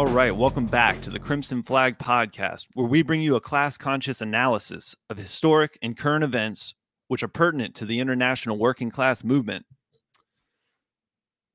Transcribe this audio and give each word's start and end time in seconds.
All 0.00 0.06
right, 0.06 0.34
welcome 0.34 0.64
back 0.64 1.02
to 1.02 1.10
the 1.10 1.18
Crimson 1.18 1.62
Flag 1.62 1.98
podcast, 1.98 2.68
where 2.72 2.86
we 2.86 3.02
bring 3.02 3.20
you 3.20 3.36
a 3.36 3.40
class 3.40 3.76
conscious 3.76 4.22
analysis 4.22 4.96
of 5.10 5.18
historic 5.18 5.78
and 5.82 5.94
current 5.94 6.24
events 6.24 6.74
which 7.08 7.22
are 7.22 7.28
pertinent 7.28 7.74
to 7.74 7.84
the 7.84 8.00
international 8.00 8.56
working 8.56 8.90
class 8.90 9.22
movement. 9.22 9.66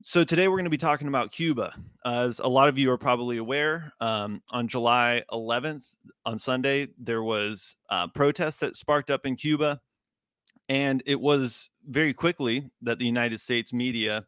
So, 0.04 0.22
today 0.22 0.46
we're 0.46 0.58
going 0.58 0.62
to 0.62 0.70
be 0.70 0.76
talking 0.76 1.08
about 1.08 1.32
Cuba. 1.32 1.74
As 2.04 2.38
a 2.38 2.46
lot 2.46 2.68
of 2.68 2.78
you 2.78 2.92
are 2.92 2.96
probably 2.96 3.38
aware, 3.38 3.92
um, 4.00 4.40
on 4.50 4.68
July 4.68 5.24
11th, 5.32 5.96
on 6.24 6.38
Sunday, 6.38 6.86
there 7.00 7.24
was 7.24 7.74
uh, 7.90 8.06
protests 8.06 8.58
that 8.58 8.76
sparked 8.76 9.10
up 9.10 9.26
in 9.26 9.34
Cuba. 9.34 9.80
And 10.68 11.02
it 11.04 11.20
was 11.20 11.68
very 11.84 12.14
quickly 12.14 12.70
that 12.82 13.00
the 13.00 13.06
United 13.06 13.40
States 13.40 13.72
media 13.72 14.24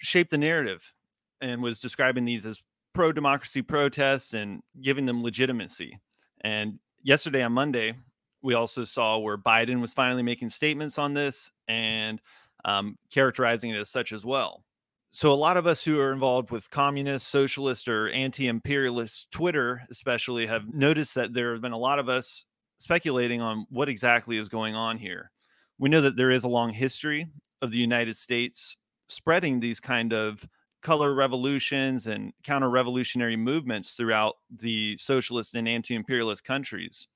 shaped 0.00 0.32
the 0.32 0.38
narrative 0.38 0.92
and 1.40 1.62
was 1.62 1.78
describing 1.78 2.24
these 2.24 2.44
as 2.44 2.60
pro 2.98 3.12
democracy 3.12 3.62
protests 3.62 4.34
and 4.34 4.60
giving 4.82 5.06
them 5.06 5.22
legitimacy. 5.22 6.00
And 6.40 6.80
yesterday 7.04 7.44
on 7.44 7.52
Monday, 7.52 7.94
we 8.42 8.54
also 8.54 8.82
saw 8.82 9.18
where 9.18 9.38
Biden 9.38 9.80
was 9.80 9.94
finally 9.94 10.24
making 10.24 10.48
statements 10.48 10.98
on 10.98 11.14
this 11.14 11.52
and 11.68 12.20
um, 12.64 12.98
characterizing 13.12 13.70
it 13.70 13.78
as 13.78 13.88
such 13.88 14.12
as 14.12 14.24
well. 14.24 14.64
So, 15.12 15.32
a 15.32 15.34
lot 15.34 15.56
of 15.56 15.64
us 15.64 15.84
who 15.84 16.00
are 16.00 16.12
involved 16.12 16.50
with 16.50 16.72
communist, 16.72 17.28
socialist, 17.28 17.86
or 17.86 18.08
anti 18.08 18.48
imperialist 18.48 19.30
Twitter, 19.30 19.82
especially, 19.92 20.48
have 20.48 20.74
noticed 20.74 21.14
that 21.14 21.32
there 21.32 21.52
have 21.52 21.62
been 21.62 21.70
a 21.70 21.78
lot 21.78 22.00
of 22.00 22.08
us 22.08 22.46
speculating 22.78 23.40
on 23.40 23.64
what 23.70 23.88
exactly 23.88 24.38
is 24.38 24.48
going 24.48 24.74
on 24.74 24.98
here. 24.98 25.30
We 25.78 25.88
know 25.88 26.00
that 26.00 26.16
there 26.16 26.32
is 26.32 26.42
a 26.42 26.48
long 26.48 26.72
history 26.72 27.28
of 27.62 27.70
the 27.70 27.78
United 27.78 28.16
States 28.16 28.76
spreading 29.06 29.60
these 29.60 29.78
kind 29.78 30.12
of 30.12 30.44
color 30.82 31.14
revolutions 31.14 32.06
and 32.06 32.32
counter 32.44 32.70
revolutionary 32.70 33.36
movements 33.36 33.92
throughout 33.92 34.36
the 34.50 34.96
socialist 34.96 35.54
and 35.54 35.68
anti 35.68 35.94
imperialist 35.94 36.44
countries. 36.44 37.08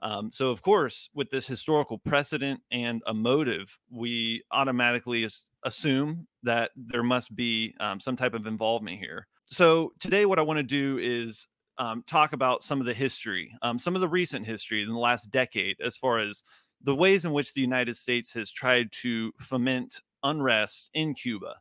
Um, 0.00 0.30
so, 0.30 0.50
of 0.50 0.62
course, 0.62 1.08
with 1.14 1.30
this 1.30 1.46
historical 1.46 1.98
precedent 1.98 2.60
and 2.70 3.02
a 3.06 3.14
motive, 3.14 3.78
we 3.90 4.42
automatically 4.50 5.26
assume 5.64 6.26
that 6.42 6.70
there 6.76 7.02
must 7.02 7.34
be 7.34 7.74
um, 7.80 7.98
some 7.98 8.16
type 8.16 8.34
of 8.34 8.46
involvement 8.46 8.98
here. 8.98 9.26
So, 9.46 9.92
today, 9.98 10.26
what 10.26 10.38
I 10.38 10.42
want 10.42 10.58
to 10.58 10.62
do 10.62 10.98
is 11.00 11.48
um, 11.78 12.04
talk 12.06 12.32
about 12.32 12.62
some 12.62 12.80
of 12.80 12.86
the 12.86 12.94
history, 12.94 13.52
um, 13.62 13.78
some 13.78 13.94
of 13.94 14.00
the 14.00 14.08
recent 14.08 14.46
history 14.46 14.82
in 14.82 14.88
the 14.88 14.98
last 14.98 15.30
decade, 15.30 15.76
as 15.80 15.96
far 15.96 16.18
as 16.18 16.42
the 16.82 16.94
ways 16.94 17.24
in 17.24 17.32
which 17.32 17.54
the 17.54 17.60
United 17.60 17.96
States 17.96 18.32
has 18.32 18.50
tried 18.50 18.92
to 18.92 19.32
foment 19.40 20.02
unrest 20.22 20.90
in 20.94 21.14
Cuba. 21.14 21.56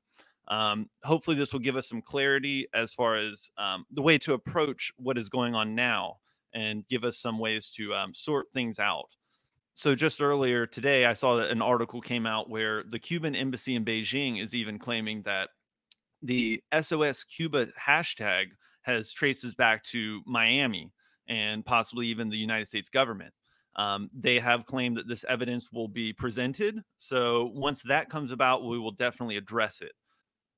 Um, 0.47 0.89
hopefully, 1.03 1.35
this 1.35 1.53
will 1.53 1.59
give 1.59 1.75
us 1.75 1.89
some 1.89 2.01
clarity 2.01 2.67
as 2.73 2.93
far 2.93 3.15
as 3.15 3.49
um, 3.57 3.85
the 3.91 4.01
way 4.01 4.17
to 4.19 4.33
approach 4.33 4.91
what 4.97 5.17
is 5.17 5.29
going 5.29 5.55
on 5.55 5.75
now 5.75 6.17
and 6.53 6.87
give 6.87 7.03
us 7.03 7.17
some 7.17 7.39
ways 7.39 7.69
to 7.77 7.93
um, 7.93 8.13
sort 8.13 8.47
things 8.53 8.79
out. 8.79 9.09
So, 9.73 9.95
just 9.95 10.21
earlier 10.21 10.65
today, 10.65 11.05
I 11.05 11.13
saw 11.13 11.35
that 11.37 11.49
an 11.49 11.61
article 11.61 11.99
came 11.99 12.25
out 12.25 12.49
where 12.49 12.83
the 12.83 12.99
Cuban 12.99 13.35
embassy 13.35 13.75
in 13.75 13.83
Beijing 13.83 14.41
is 14.41 14.53
even 14.55 14.79
claiming 14.79 15.23
that 15.23 15.49
the 16.21 16.63
SOS 16.79 17.23
Cuba 17.23 17.67
hashtag 17.79 18.45
has 18.83 19.11
traces 19.11 19.55
back 19.55 19.83
to 19.83 20.21
Miami 20.25 20.91
and 21.27 21.65
possibly 21.65 22.07
even 22.07 22.29
the 22.29 22.37
United 22.37 22.67
States 22.67 22.87
government. 22.87 23.33
Um, 23.75 24.09
they 24.17 24.39
have 24.39 24.65
claimed 24.65 24.95
that 24.95 25.07
this 25.09 25.25
evidence 25.27 25.69
will 25.73 25.89
be 25.89 26.13
presented. 26.13 26.81
So, 26.97 27.51
once 27.53 27.81
that 27.83 28.09
comes 28.09 28.31
about, 28.31 28.63
we 28.63 28.79
will 28.79 28.91
definitely 28.91 29.37
address 29.37 29.81
it 29.81 29.91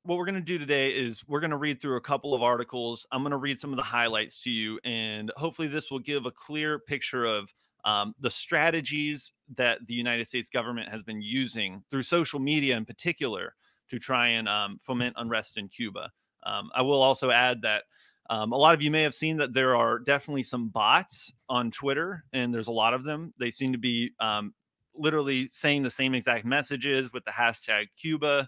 what 0.08 0.18
we're 0.18 0.26
going 0.26 0.36
to 0.36 0.42
do 0.42 0.58
today 0.58 0.90
is 0.90 1.28
we're 1.28 1.42
going 1.42 1.52
to 1.52 1.58
read 1.58 1.82
through 1.82 1.98
a 1.98 2.02
couple 2.02 2.34
of 2.34 2.42
articles. 2.42 3.06
I'm 3.12 3.24
going 3.24 3.32
to 3.32 3.38
read 3.38 3.60
some 3.60 3.72
of 3.72 3.76
the 3.76 3.84
highlights 3.84 4.42
to 4.44 4.50
you, 4.50 4.80
and 4.86 5.34
hopefully, 5.36 5.68
this 5.68 5.92
will 5.92 6.00
give 6.00 6.26
a 6.26 6.32
clear 6.32 6.80
picture 6.80 7.26
of 7.26 7.54
um, 7.84 8.16
the 8.22 8.32
strategies 8.32 9.34
that 9.56 9.86
the 9.86 9.94
United 9.94 10.26
States 10.26 10.50
government 10.50 10.88
has 10.90 11.04
been 11.04 11.22
using 11.22 11.84
through 11.90 12.04
social 12.04 12.40
media 12.40 12.78
in 12.78 12.86
particular 12.86 13.54
to 13.90 14.00
try 14.00 14.30
and 14.30 14.48
um, 14.48 14.80
foment 14.82 15.14
unrest 15.18 15.58
in 15.58 15.68
Cuba. 15.68 16.10
Um, 16.44 16.70
I 16.74 16.84
will 16.84 17.02
also 17.02 17.30
add 17.30 17.62
that 17.64 17.84
um, 18.30 18.54
a 18.54 18.58
lot 18.58 18.74
of 18.74 18.82
you 18.82 18.90
may 18.90 19.04
have 19.04 19.16
seen 19.16 19.36
that 19.38 19.54
there 19.54 19.76
are 19.76 20.00
definitely 20.00 20.44
some 20.44 20.70
bots 20.70 21.34
on 21.50 21.70
Twitter, 21.70 22.24
and 22.32 22.54
there's 22.54 22.68
a 22.68 22.72
lot 22.72 22.94
of 22.94 23.04
them. 23.04 23.34
They 23.38 23.52
seem 23.52 23.74
to 23.74 23.78
be 23.78 24.12
um, 24.22 24.54
literally 24.96 25.50
saying 25.52 25.84
the 25.84 25.90
same 25.90 26.14
exact 26.14 26.46
messages 26.46 27.12
with 27.12 27.26
the 27.26 27.32
hashtag 27.32 27.88
Cuba 27.98 28.48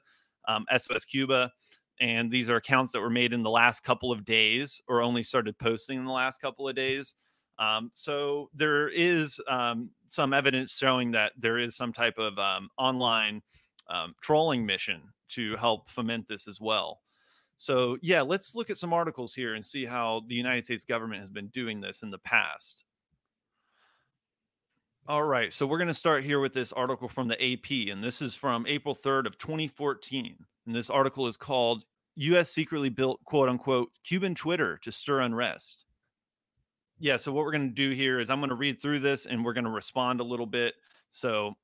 um, 0.49 0.65
SOS 0.75 1.05
Cuba. 1.05 1.51
And 2.01 2.31
these 2.31 2.49
are 2.49 2.55
accounts 2.55 2.91
that 2.93 3.01
were 3.01 3.09
made 3.09 3.33
in 3.33 3.43
the 3.43 3.49
last 3.49 3.83
couple 3.83 4.11
of 4.11 4.25
days 4.25 4.81
or 4.87 5.01
only 5.01 5.21
started 5.21 5.57
posting 5.59 5.97
in 5.97 6.05
the 6.05 6.11
last 6.11 6.41
couple 6.41 6.67
of 6.67 6.75
days. 6.75 7.13
Um, 7.59 7.91
so 7.93 8.49
there 8.53 8.87
is 8.87 9.39
um, 9.49 9.89
some 10.07 10.33
evidence 10.33 10.77
showing 10.77 11.11
that 11.11 11.33
there 11.37 11.57
is 11.57 11.75
some 11.75 11.91
type 11.91 12.17
of 12.17 12.39
um, 12.39 12.69
online 12.77 13.41
um, 13.89 14.15
trolling 14.21 14.65
mission 14.65 15.01
to 15.29 15.57
help 15.57 15.89
foment 15.89 16.27
this 16.27 16.47
as 16.47 16.61
well. 16.61 17.01
So, 17.57 17.97
yeah, 18.01 18.21
let's 18.21 18.55
look 18.55 18.69
at 18.69 18.77
some 18.77 18.93
articles 18.93 19.33
here 19.33 19.55
and 19.55 19.65
see 19.65 19.85
how 19.85 20.21
the 20.27 20.35
United 20.35 20.63
States 20.63 20.85
government 20.85 21.19
has 21.19 21.29
been 21.29 21.47
doing 21.47 21.81
this 21.81 22.03
in 22.03 22.09
the 22.09 22.19
past. 22.19 22.85
All 25.09 25.23
right, 25.23 25.51
so 25.51 25.65
we're 25.65 25.79
going 25.79 25.87
to 25.87 25.93
start 25.95 26.23
here 26.23 26.39
with 26.39 26.53
this 26.53 26.71
article 26.71 27.07
from 27.07 27.27
the 27.27 27.53
AP, 27.53 27.91
and 27.91 28.03
this 28.03 28.21
is 28.21 28.35
from 28.35 28.67
April 28.67 28.93
3rd 28.93 29.25
of 29.25 29.39
2014. 29.39 30.35
And 30.67 30.75
this 30.75 30.91
article 30.91 31.25
is 31.25 31.35
called 31.35 31.83
U.S. 32.17 32.51
secretly 32.51 32.89
built 32.89 33.19
quote 33.23 33.49
unquote 33.49 33.89
Cuban 34.03 34.35
Twitter 34.35 34.77
to 34.83 34.91
stir 34.91 35.21
unrest. 35.21 35.85
Yeah, 36.99 37.17
so 37.17 37.31
what 37.31 37.43
we're 37.43 37.53
going 37.53 37.69
to 37.69 37.73
do 37.73 37.89
here 37.89 38.19
is 38.19 38.29
I'm 38.29 38.39
going 38.39 38.49
to 38.49 38.55
read 38.55 38.79
through 38.79 38.99
this 38.99 39.25
and 39.25 39.43
we're 39.43 39.53
going 39.53 39.63
to 39.63 39.71
respond 39.71 40.19
a 40.19 40.23
little 40.23 40.45
bit. 40.45 40.75
So, 41.09 41.55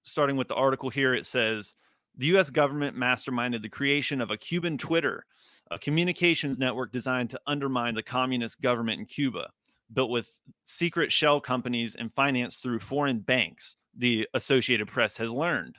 starting 0.00 0.36
with 0.36 0.48
the 0.48 0.54
article 0.54 0.88
here, 0.88 1.12
it 1.12 1.26
says 1.26 1.74
the 2.16 2.28
U.S. 2.28 2.48
government 2.48 2.96
masterminded 2.96 3.60
the 3.60 3.68
creation 3.68 4.22
of 4.22 4.30
a 4.30 4.38
Cuban 4.38 4.78
Twitter, 4.78 5.26
a 5.70 5.78
communications 5.78 6.58
network 6.58 6.92
designed 6.92 7.28
to 7.28 7.40
undermine 7.46 7.94
the 7.94 8.02
communist 8.02 8.62
government 8.62 9.00
in 9.00 9.04
Cuba 9.04 9.50
built 9.92 10.10
with 10.10 10.30
secret 10.64 11.12
shell 11.12 11.40
companies 11.40 11.94
and 11.94 12.12
financed 12.14 12.62
through 12.62 12.80
foreign 12.80 13.20
banks, 13.20 13.76
the 13.96 14.28
Associated 14.34 14.88
Press 14.88 15.16
has 15.16 15.30
learned. 15.30 15.76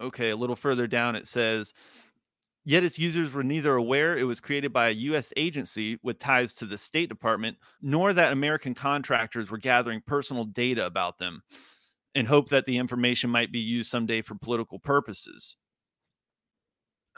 Okay, 0.00 0.30
a 0.30 0.36
little 0.36 0.56
further 0.56 0.86
down 0.86 1.16
it 1.16 1.26
says, 1.26 1.74
Yet 2.64 2.84
its 2.84 2.98
users 2.98 3.32
were 3.32 3.42
neither 3.42 3.74
aware 3.74 4.16
it 4.16 4.24
was 4.24 4.40
created 4.40 4.74
by 4.74 4.88
a 4.88 4.92
U.S. 4.92 5.32
agency 5.36 5.98
with 6.02 6.18
ties 6.18 6.52
to 6.54 6.66
the 6.66 6.76
State 6.76 7.08
Department, 7.08 7.56
nor 7.80 8.12
that 8.12 8.32
American 8.32 8.74
contractors 8.74 9.50
were 9.50 9.56
gathering 9.56 10.02
personal 10.06 10.44
data 10.44 10.84
about 10.84 11.18
them 11.18 11.42
in 12.14 12.26
hope 12.26 12.50
that 12.50 12.66
the 12.66 12.76
information 12.76 13.30
might 13.30 13.52
be 13.52 13.58
used 13.58 13.90
someday 13.90 14.20
for 14.20 14.34
political 14.34 14.78
purposes. 14.78 15.56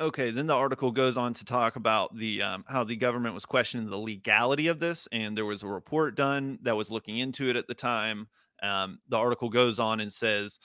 Okay, 0.00 0.31
then 0.31 0.47
the 0.47 0.55
article 0.55 0.91
goes 0.91 1.19
on 1.19 1.34
to 1.34 1.44
talk 1.44 1.77
about 1.77 2.16
the 2.16 2.41
um, 2.41 2.65
how 2.66 2.84
the 2.84 2.97
government 2.97 3.34
was 3.34 3.44
questioning 3.44 3.91
the 3.91 3.99
legality 3.99 4.69
of 4.69 4.81
this, 4.81 5.06
and 5.12 5.37
there 5.37 5.44
was 5.44 5.62
a 5.62 5.66
report 5.66 6.15
done 6.15 6.59
that 6.62 6.75
was 6.77 6.91
looking 6.91 7.19
into 7.19 7.50
it 7.50 7.56
at 7.56 7.66
the 7.66 7.75
time. 7.75 8.27
Um, 8.62 9.00
the 9.10 9.19
article 9.19 9.50
goes 9.50 9.78
on 9.78 10.00
and 10.00 10.10
says 10.10 10.59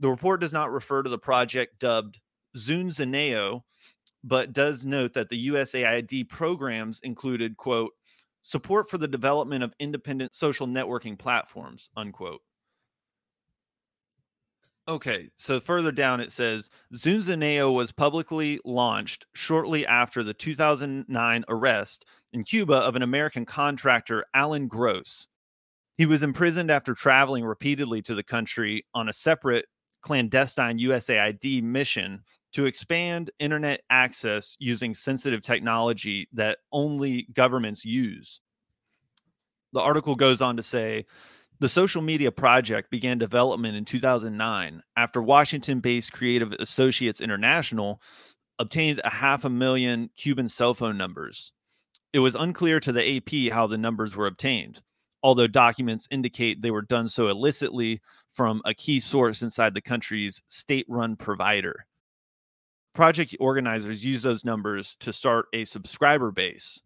the 0.00 0.08
report 0.08 0.40
does 0.40 0.52
not 0.52 0.72
refer 0.72 1.04
to 1.04 1.10
the 1.10 1.18
project 1.18 1.78
dubbed 1.78 2.18
Zunzuneo, 2.56 3.62
but 4.24 4.52
does 4.52 4.84
note 4.84 5.14
that 5.14 5.28
the 5.28 5.48
USAID 5.48 6.28
programs 6.28 6.98
included 7.04 7.56
quote 7.56 7.92
support 8.42 8.90
for 8.90 8.98
the 8.98 9.06
development 9.06 9.62
of 9.62 9.72
independent 9.78 10.34
social 10.34 10.66
networking 10.66 11.16
platforms 11.16 11.88
unquote. 11.96 12.40
Okay, 14.88 15.30
so 15.36 15.60
further 15.60 15.92
down 15.92 16.20
it 16.20 16.32
says 16.32 16.68
Zunzuneo 16.92 17.72
was 17.72 17.92
publicly 17.92 18.58
launched 18.64 19.26
shortly 19.32 19.86
after 19.86 20.24
the 20.24 20.34
2009 20.34 21.44
arrest 21.48 22.04
in 22.32 22.42
Cuba 22.42 22.74
of 22.74 22.96
an 22.96 23.02
American 23.02 23.46
contractor, 23.46 24.24
Alan 24.34 24.66
Gross. 24.66 25.28
He 25.96 26.06
was 26.06 26.24
imprisoned 26.24 26.70
after 26.70 26.94
traveling 26.94 27.44
repeatedly 27.44 28.02
to 28.02 28.14
the 28.16 28.24
country 28.24 28.84
on 28.92 29.08
a 29.08 29.12
separate 29.12 29.66
clandestine 30.00 30.80
USAID 30.80 31.62
mission 31.62 32.24
to 32.52 32.66
expand 32.66 33.30
internet 33.38 33.82
access 33.88 34.56
using 34.58 34.94
sensitive 34.94 35.42
technology 35.42 36.28
that 36.32 36.58
only 36.72 37.28
governments 37.32 37.84
use. 37.84 38.40
The 39.72 39.80
article 39.80 40.16
goes 40.16 40.40
on 40.40 40.56
to 40.56 40.62
say 40.62 41.06
the 41.62 41.68
social 41.68 42.02
media 42.02 42.32
project 42.32 42.90
began 42.90 43.18
development 43.18 43.76
in 43.76 43.84
2009 43.84 44.82
after 44.96 45.22
Washington 45.22 45.78
based 45.78 46.12
Creative 46.12 46.50
Associates 46.54 47.20
International 47.20 48.02
obtained 48.58 49.00
a 49.04 49.10
half 49.10 49.44
a 49.44 49.48
million 49.48 50.10
Cuban 50.16 50.48
cell 50.48 50.74
phone 50.74 50.98
numbers. 50.98 51.52
It 52.12 52.18
was 52.18 52.34
unclear 52.34 52.80
to 52.80 52.90
the 52.90 53.16
AP 53.16 53.52
how 53.52 53.68
the 53.68 53.78
numbers 53.78 54.16
were 54.16 54.26
obtained, 54.26 54.82
although 55.22 55.46
documents 55.46 56.08
indicate 56.10 56.62
they 56.62 56.72
were 56.72 56.82
done 56.82 57.06
so 57.06 57.28
illicitly 57.28 58.00
from 58.32 58.60
a 58.64 58.74
key 58.74 58.98
source 58.98 59.40
inside 59.40 59.72
the 59.72 59.80
country's 59.80 60.42
state 60.48 60.86
run 60.88 61.14
provider. 61.14 61.86
Project 62.92 63.36
organizers 63.38 64.04
used 64.04 64.24
those 64.24 64.44
numbers 64.44 64.96
to 64.98 65.12
start 65.12 65.46
a 65.52 65.64
subscriber 65.64 66.32
base 66.32 66.80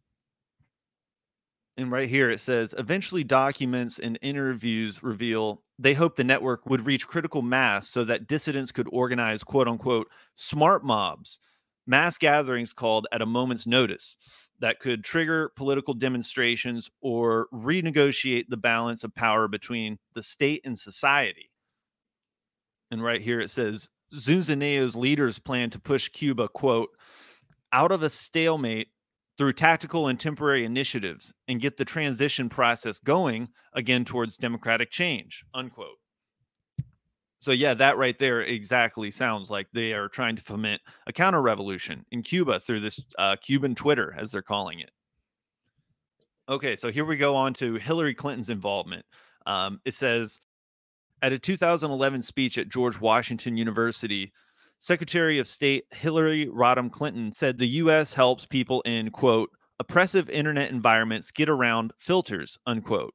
And 1.77 1.91
right 1.91 2.09
here 2.09 2.31
it 2.31 2.41
says 2.41 2.75
eventually 2.79 3.23
documents 3.23 3.99
and 3.99 4.19
interviews 4.23 5.03
reveal 5.03 5.63
they 5.79 5.93
hope 5.93 6.17
the 6.17 6.25
network 6.25 6.65
would 6.67 6.87
reach 6.87 7.07
critical 7.07 7.43
mass 7.43 7.89
so 7.89 8.03
that 8.05 8.27
dissidents 8.27 8.73
could 8.73 8.89
organize 8.91 9.45
quote 9.45 9.69
unquote 9.69 10.09
smart 10.35 10.85
mobs, 10.85 11.39
mass 11.87 12.17
gatherings 12.17 12.73
called 12.73 13.07
at 13.13 13.21
a 13.21 13.27
moment's 13.27 13.67
notice 13.67 14.17
that 14.59 14.81
could 14.81 15.05
trigger 15.05 15.51
political 15.55 15.93
demonstrations 15.93 16.89
or 17.03 17.47
renegotiate 17.53 18.45
the 18.49 18.57
balance 18.57 19.05
of 19.05 19.15
power 19.15 19.49
between 19.49 19.99
the 20.15 20.23
state 20.23 20.63
and 20.65 20.79
society. 20.79 21.51
And 22.91 23.03
right 23.03 23.21
here 23.21 23.41
it 23.41 23.51
says 23.51 23.91
Zunzuneo's 24.15 24.95
leaders 24.95 25.39
plan 25.39 25.69
to 25.71 25.79
push 25.79 26.09
Cuba, 26.09 26.49
quote, 26.49 26.89
out 27.73 27.93
of 27.93 28.03
a 28.03 28.09
stalemate 28.09 28.89
through 29.37 29.53
tactical 29.53 30.09
and 30.09 30.19
temporary 30.19 30.65
initiatives 30.65 31.33
and 31.49 31.61
get 31.61 31.77
the 31.77 31.85
transition 31.85 32.49
process 32.49 32.99
going 32.99 33.49
again 33.75 34.05
towards 34.05 34.37
democratic 34.37 34.91
change 34.91 35.45
unquote. 35.55 35.99
So 37.39 37.53
yeah 37.53 37.75
that 37.75 37.99
right 37.99 38.19
there 38.19 38.41
exactly 38.41 39.11
sounds 39.11 39.51
like 39.51 39.67
they 39.73 39.93
are 39.93 40.09
trying 40.09 40.37
to 40.37 40.43
foment 40.43 40.81
a 41.07 41.13
counter 41.13 41.43
revolution 41.43 42.05
in 42.11 42.23
cuba 42.23 42.61
through 42.61 42.81
this 42.81 43.01
uh, 43.19 43.37
cuban 43.37 43.75
twitter 43.75 44.15
as 44.19 44.33
they're 44.33 44.43
calling 44.43 44.81
it. 44.81 44.91
Okay 46.49 46.77
so 46.77 46.91
here 46.91 47.05
we 47.05 47.17
go 47.17 47.37
on 47.37 47.53
to 47.55 47.75
hillary 47.75 48.15
clinton's 48.15 48.51
involvement. 48.51 49.05
Um, 49.45 49.81
it 49.85 49.95
says 49.95 50.41
at 51.23 51.33
a 51.33 51.39
2011 51.39 52.23
speech 52.23 52.59
at 52.59 52.69
george 52.69 53.01
washington 53.01 53.57
university 53.57 54.33
Secretary 54.79 55.39
of 55.39 55.49
State 55.49 55.85
Hillary 55.91 56.47
Rodham 56.47 56.91
Clinton 56.91 57.33
said 57.33 57.59
the 57.59 57.67
U.S. 57.67 58.13
helps 58.13 58.45
people 58.45 58.83
in, 58.83 59.11
quote, 59.11 59.51
oppressive 59.79 60.29
internet 60.31 60.71
environments 60.71 61.31
get 61.31 61.49
around 61.49 61.93
filters, 61.99 62.59
unquote. 62.67 63.15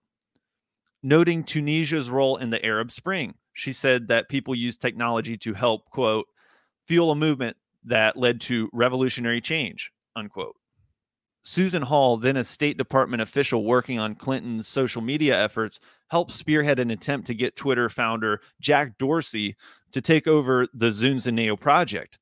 Noting 1.03 1.43
Tunisia's 1.43 2.09
role 2.09 2.37
in 2.37 2.49
the 2.49 2.63
Arab 2.65 2.91
Spring, 2.91 3.33
she 3.53 3.73
said 3.73 4.07
that 4.07 4.29
people 4.29 4.53
use 4.53 4.77
technology 4.77 5.37
to 5.37 5.53
help, 5.53 5.85
quote, 5.89 6.27
fuel 6.87 7.11
a 7.11 7.15
movement 7.15 7.57
that 7.85 8.17
led 8.17 8.41
to 8.41 8.69
revolutionary 8.73 9.41
change, 9.41 9.91
unquote. 10.15 10.55
Susan 11.43 11.81
Hall, 11.81 12.17
then 12.17 12.37
a 12.37 12.43
State 12.43 12.77
Department 12.77 13.21
official 13.21 13.63
working 13.63 13.99
on 13.99 14.15
Clinton's 14.15 14.67
social 14.67 15.01
media 15.01 15.41
efforts, 15.41 15.79
helped 16.09 16.31
spearhead 16.31 16.79
an 16.79 16.91
attempt 16.91 17.27
to 17.27 17.33
get 17.33 17.55
Twitter 17.55 17.89
founder 17.89 18.41
Jack 18.59 18.97
Dorsey 18.97 19.55
to 19.91 20.01
take 20.01 20.27
over 20.27 20.67
the 20.73 20.89
Zunzuneo 20.89 21.59
project. 21.59 22.19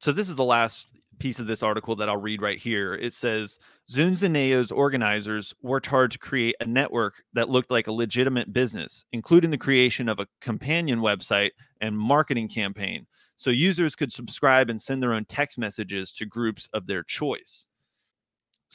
So 0.00 0.12
this 0.12 0.28
is 0.28 0.36
the 0.36 0.44
last 0.44 0.86
piece 1.18 1.38
of 1.38 1.46
this 1.46 1.62
article 1.62 1.96
that 1.96 2.08
I'll 2.08 2.16
read 2.16 2.42
right 2.42 2.58
here. 2.58 2.94
It 2.94 3.14
says 3.14 3.58
Zunzuneo's 3.90 4.70
organizers 4.70 5.54
worked 5.62 5.86
hard 5.86 6.10
to 6.10 6.18
create 6.18 6.56
a 6.60 6.66
network 6.66 7.22
that 7.32 7.48
looked 7.48 7.70
like 7.70 7.86
a 7.86 7.92
legitimate 7.92 8.52
business, 8.52 9.04
including 9.12 9.50
the 9.50 9.58
creation 9.58 10.08
of 10.08 10.18
a 10.18 10.26
companion 10.40 11.00
website 11.00 11.52
and 11.80 11.98
marketing 11.98 12.48
campaign 12.48 13.06
so 13.36 13.50
users 13.50 13.96
could 13.96 14.12
subscribe 14.12 14.70
and 14.70 14.80
send 14.80 15.02
their 15.02 15.12
own 15.12 15.24
text 15.24 15.58
messages 15.58 16.12
to 16.12 16.26
groups 16.26 16.68
of 16.72 16.86
their 16.86 17.02
choice. 17.02 17.66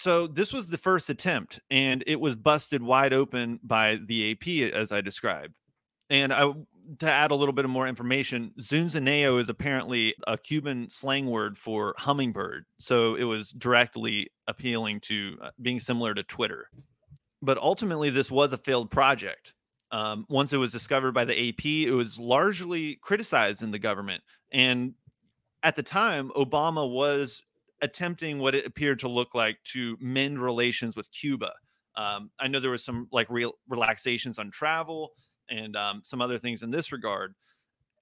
So 0.01 0.25
this 0.25 0.51
was 0.51 0.68
the 0.68 0.80
first 0.80 1.12
attempt 1.12 1.59
and 1.69 2.03
it 2.07 2.19
was 2.19 2.36
busted 2.36 2.81
wide 2.81 3.13
open 3.13 3.59
by 3.62 4.00
the 4.03 4.31
AP 4.31 4.74
as 4.74 4.92
I 4.92 5.00
described. 5.00 5.53
And 6.09 6.33
I 6.33 6.51
to 6.98 7.06
add 7.06 7.30
a 7.30 7.36
little 7.36 7.53
bit 7.53 7.65
of 7.65 7.71
more 7.71 7.88
information, 7.88 8.51
Zunzuneo 8.59 9.39
is 9.39 9.48
apparently 9.48 10.15
a 10.25 10.39
Cuban 10.39 10.89
slang 10.89 11.27
word 11.27 11.56
for 11.56 11.94
hummingbird. 12.00 12.65
So 12.80 13.13
it 13.13 13.25
was 13.25 13.51
directly 13.51 14.31
appealing 14.48 15.01
to 15.01 15.38
uh, 15.39 15.51
being 15.62 15.80
similar 15.80 16.15
to 16.15 16.24
Twitter. 16.24 16.69
But 17.44 17.59
ultimately, 17.59 18.09
this 18.09 18.31
was 18.31 18.53
a 18.53 18.57
failed 18.57 18.89
project. 18.89 19.53
Um, 19.92 20.25
once 20.30 20.51
it 20.51 20.57
was 20.57 20.71
discovered 20.71 21.12
by 21.12 21.25
the 21.25 21.50
AP, 21.50 21.63
it 21.63 21.94
was 21.94 22.18
largely 22.18 22.98
criticized 23.03 23.62
in 23.62 23.69
the 23.69 23.80
government. 23.80 24.24
And 24.51 24.95
at 25.62 25.75
the 25.75 25.83
time, 25.83 26.31
Obama 26.36 26.92
was 26.92 27.44
attempting 27.81 28.39
what 28.39 28.56
it 28.56 28.66
appeared 28.66 29.00
to 29.00 29.07
look 29.07 29.33
like 29.33 29.57
to 29.63 29.98
mend 30.00 30.42
relations 30.42 30.95
with 30.95 31.12
Cuba. 31.12 31.51
Um, 31.95 32.31
I 32.39 32.48
know 32.48 32.60
there 32.60 32.72
was 32.72 32.86
some 32.86 33.07
like 33.12 33.30
real 33.30 33.54
relaxations 33.68 34.39
on 34.39 34.51
travel 34.51 35.12
and 35.50 35.75
um, 35.75 36.01
some 36.04 36.22
other 36.22 36.39
things 36.39 36.63
in 36.63 36.72
this 36.72 36.92
regard. 36.92 37.33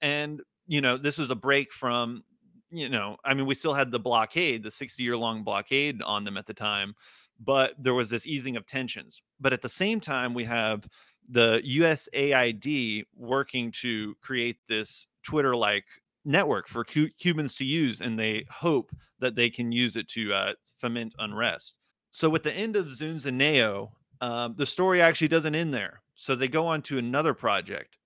And, 0.02 0.42
you 0.68 0.82
know, 0.82 0.98
this 0.98 1.18
was 1.18 1.32
a 1.32 1.36
break 1.36 1.74
from, 1.74 2.24
you 2.70 2.90
know, 2.90 3.18
I 3.26 3.34
mean, 3.34 3.46
we 3.46 3.56
still 3.56 3.74
had 3.74 3.92
the 3.92 4.00
blockade, 4.00 4.64
the 4.64 4.72
60 4.72 5.02
year 5.02 5.18
long 5.18 5.44
blockade 5.44 6.02
on 6.02 6.24
them 6.24 6.38
at 6.38 6.46
the 6.46 6.54
time, 6.54 6.94
but 7.40 7.74
there 7.80 7.94
was 7.94 8.10
this 8.10 8.28
easing 8.28 8.56
of 8.56 8.66
tensions. 8.66 9.22
But 9.40 9.54
at 9.54 9.62
the 9.62 9.70
same 9.70 10.00
time, 10.00 10.34
we 10.34 10.44
have 10.44 10.88
the 11.28 11.62
USAID 11.66 13.06
working 13.16 13.72
to 13.82 14.16
create 14.22 14.58
this 14.68 15.08
Twitter 15.24 15.56
like 15.56 15.86
network 16.30 16.68
for 16.68 16.86
Cu- 16.86 17.10
Cubans 17.20 17.56
to 17.56 17.66
use, 17.66 18.00
and 18.00 18.18
they 18.18 18.46
hope 18.50 18.92
that 19.20 19.36
they 19.36 19.50
can 19.50 19.72
use 19.72 19.98
it 19.98 20.08
to 20.10 20.34
uh, 20.34 20.54
foment 20.80 21.14
unrest. 21.20 21.76
So, 22.12 22.30
with 22.30 22.44
the 22.44 22.54
end 22.54 22.76
of 22.76 22.88
Zunzuneo, 22.88 23.90
um, 24.22 24.56
the 24.58 24.66
story 24.66 25.02
actually 25.02 25.28
doesn't 25.28 25.56
end 25.56 25.74
there. 25.74 26.02
So 26.16 26.36
they 26.36 26.48
go 26.48 26.68
on 26.68 26.82
to 26.84 26.98
another 26.98 27.34
project. 27.34 27.98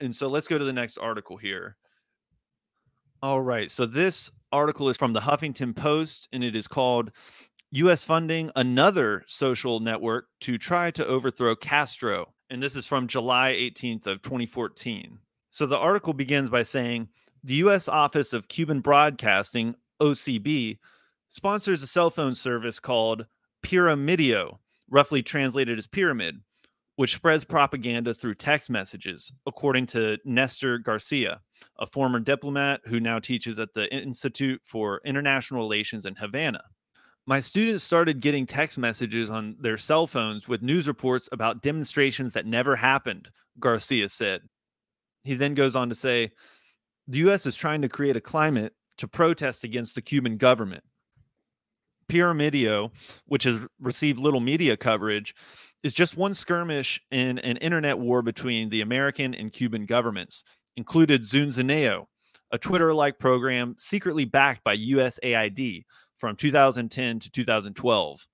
And 0.00 0.14
so 0.14 0.28
let's 0.28 0.46
go 0.46 0.58
to 0.58 0.64
the 0.64 0.72
next 0.72 0.98
article 0.98 1.36
here. 1.36 1.76
All 3.22 3.40
right. 3.40 3.70
So 3.70 3.86
this 3.86 4.30
article 4.52 4.88
is 4.88 4.96
from 4.96 5.12
the 5.12 5.20
Huffington 5.20 5.74
Post 5.74 6.28
and 6.32 6.42
it 6.42 6.56
is 6.56 6.66
called 6.66 7.10
US 7.72 8.04
funding 8.04 8.50
another 8.56 9.22
social 9.26 9.80
network 9.80 10.26
to 10.40 10.58
try 10.58 10.90
to 10.90 11.06
overthrow 11.06 11.54
Castro. 11.54 12.34
And 12.48 12.62
this 12.62 12.76
is 12.76 12.86
from 12.86 13.06
July 13.06 13.52
18th 13.52 14.06
of 14.06 14.22
2014. 14.22 15.18
So 15.50 15.66
the 15.66 15.78
article 15.78 16.12
begins 16.12 16.50
by 16.50 16.62
saying 16.62 17.08
the 17.42 17.54
US 17.54 17.88
Office 17.88 18.32
of 18.32 18.48
Cuban 18.48 18.80
Broadcasting, 18.80 19.74
OCB, 20.00 20.78
sponsors 21.28 21.82
a 21.82 21.86
cell 21.86 22.10
phone 22.10 22.34
service 22.34 22.80
called 22.80 23.26
Piramideo, 23.64 24.58
roughly 24.88 25.22
translated 25.22 25.78
as 25.78 25.86
pyramid 25.86 26.40
which 27.00 27.14
spreads 27.14 27.44
propaganda 27.44 28.12
through 28.12 28.34
text 28.34 28.68
messages, 28.68 29.32
according 29.46 29.86
to 29.86 30.18
Nestor 30.26 30.76
Garcia, 30.76 31.40
a 31.78 31.86
former 31.86 32.20
diplomat 32.20 32.82
who 32.84 33.00
now 33.00 33.18
teaches 33.18 33.58
at 33.58 33.72
the 33.74 33.90
Institute 33.90 34.60
for 34.66 35.00
International 35.06 35.62
Relations 35.62 36.04
in 36.04 36.14
Havana. 36.14 36.60
My 37.24 37.40
students 37.40 37.84
started 37.84 38.20
getting 38.20 38.44
text 38.44 38.76
messages 38.76 39.30
on 39.30 39.56
their 39.62 39.78
cell 39.78 40.06
phones 40.06 40.46
with 40.46 40.60
news 40.60 40.86
reports 40.86 41.26
about 41.32 41.62
demonstrations 41.62 42.32
that 42.32 42.44
never 42.44 42.76
happened, 42.76 43.30
Garcia 43.58 44.10
said. 44.10 44.42
He 45.24 45.32
then 45.36 45.54
goes 45.54 45.74
on 45.74 45.88
to 45.88 45.94
say 45.94 46.32
the 47.10 47.18
U.S. 47.18 47.44
is 47.44 47.56
trying 47.56 47.82
to 47.82 47.88
create 47.88 48.16
a 48.16 48.20
climate 48.20 48.72
to 48.98 49.08
protest 49.08 49.64
against 49.64 49.96
the 49.96 50.02
Cuban 50.02 50.36
government. 50.36 50.84
Piramideo, 52.08 52.92
which 53.26 53.42
has 53.44 53.60
received 53.80 54.18
little 54.18 54.38
media 54.38 54.76
coverage, 54.76 55.34
is 55.82 55.92
just 55.92 56.16
one 56.16 56.34
skirmish 56.34 57.00
in 57.10 57.40
an 57.40 57.56
internet 57.56 57.98
war 57.98 58.22
between 58.22 58.68
the 58.68 58.82
American 58.82 59.34
and 59.34 59.52
Cuban 59.52 59.86
governments, 59.86 60.44
included 60.76 61.22
Zunzuneo, 61.22 62.06
a 62.52 62.58
Twitter 62.58 62.94
like 62.94 63.18
program 63.18 63.74
secretly 63.76 64.24
backed 64.24 64.62
by 64.62 64.76
USAID 64.76 65.84
from 66.18 66.36
2010 66.36 67.18
to 67.18 67.30
2012. 67.30 68.26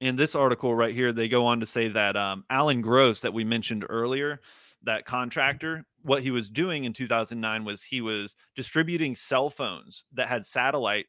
In 0.00 0.14
this 0.14 0.36
article 0.36 0.74
right 0.74 0.94
here, 0.94 1.12
they 1.12 1.28
go 1.28 1.44
on 1.46 1.58
to 1.58 1.66
say 1.66 1.88
that 1.88 2.16
um, 2.16 2.44
Alan 2.50 2.82
Gross, 2.82 3.20
that 3.22 3.34
we 3.34 3.42
mentioned 3.42 3.84
earlier, 3.88 4.40
that 4.84 5.06
contractor, 5.06 5.84
what 6.02 6.22
he 6.22 6.30
was 6.30 6.48
doing 6.48 6.84
in 6.84 6.92
2009 6.92 7.64
was 7.64 7.82
he 7.82 8.00
was 8.00 8.34
distributing 8.54 9.14
cell 9.14 9.50
phones 9.50 10.04
that 10.12 10.28
had 10.28 10.46
satellite 10.46 11.06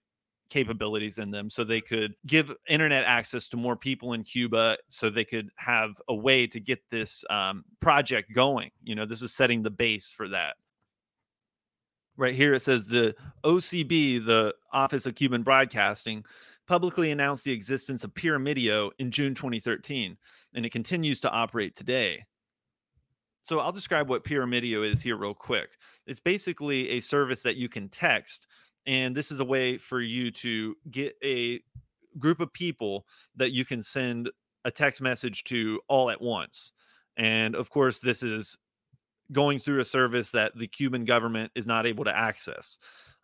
capabilities 0.50 1.18
in 1.18 1.32
them 1.32 1.50
so 1.50 1.64
they 1.64 1.82
could 1.82 2.14
give 2.28 2.54
internet 2.68 3.06
access 3.06 3.48
to 3.48 3.58
more 3.58 3.76
people 3.76 4.14
in 4.14 4.24
Cuba 4.24 4.78
so 4.90 5.10
they 5.10 5.24
could 5.24 5.50
have 5.56 5.92
a 6.10 6.14
way 6.14 6.46
to 6.46 6.60
get 6.60 6.80
this 6.92 7.24
um, 7.30 7.64
project 7.80 8.34
going. 8.36 8.70
You 8.84 8.96
know, 8.96 9.06
this 9.06 9.22
is 9.22 9.34
setting 9.34 9.64
the 9.64 9.70
base 9.70 10.12
for 10.12 10.28
that. 10.28 10.56
Right 12.18 12.36
here, 12.36 12.54
it 12.54 12.62
says 12.62 12.86
the 12.86 13.16
OCB, 13.46 14.26
the 14.26 14.54
Office 14.74 15.06
of 15.06 15.16
Cuban 15.16 15.42
Broadcasting, 15.42 16.26
publicly 16.68 17.12
announced 17.12 17.46
the 17.46 17.54
existence 17.54 18.04
of 18.04 18.14
Piramideo 18.14 18.92
in 19.00 19.10
June 19.10 19.34
2013, 19.34 20.18
and 20.54 20.66
it 20.66 20.72
continues 20.72 21.22
to 21.22 21.32
operate 21.32 21.76
today. 21.76 22.26
So 23.42 23.60
I'll 23.60 23.72
describe 23.72 24.10
what 24.10 24.24
Piramideo 24.24 24.88
is 24.88 25.02
here 25.02 25.18
real 25.18 25.34
quick. 25.34 25.78
It's 26.06 26.20
basically 26.20 26.90
a 26.90 27.00
service 27.00 27.42
that 27.42 27.56
you 27.56 27.70
can 27.70 27.90
text 27.90 28.48
and 28.88 29.16
this 29.16 29.32
is 29.32 29.40
a 29.40 29.46
way 29.46 29.78
for 29.78 30.02
you 30.02 30.32
to 30.32 30.76
get 30.90 31.16
a 31.24 31.62
group 32.18 32.40
of 32.40 32.52
people 32.52 33.06
that 33.36 33.52
you 33.52 33.64
can 33.64 33.84
send 33.84 34.30
a 34.66 34.72
text 34.72 35.02
message 35.02 35.44
to 35.46 35.80
all 35.88 36.10
at 36.10 36.22
once 36.22 36.72
and 37.18 37.56
of 37.56 37.70
course 37.70 38.00
this 38.00 38.24
is 38.24 38.58
going 39.32 39.60
through 39.60 39.80
a 39.80 39.86
service 39.86 40.30
that 40.32 40.58
the 40.58 40.68
Cuban 40.68 41.06
government 41.06 41.52
is 41.56 41.66
not 41.66 41.86
able 41.86 42.04
to 42.04 42.16
access. 42.16 42.78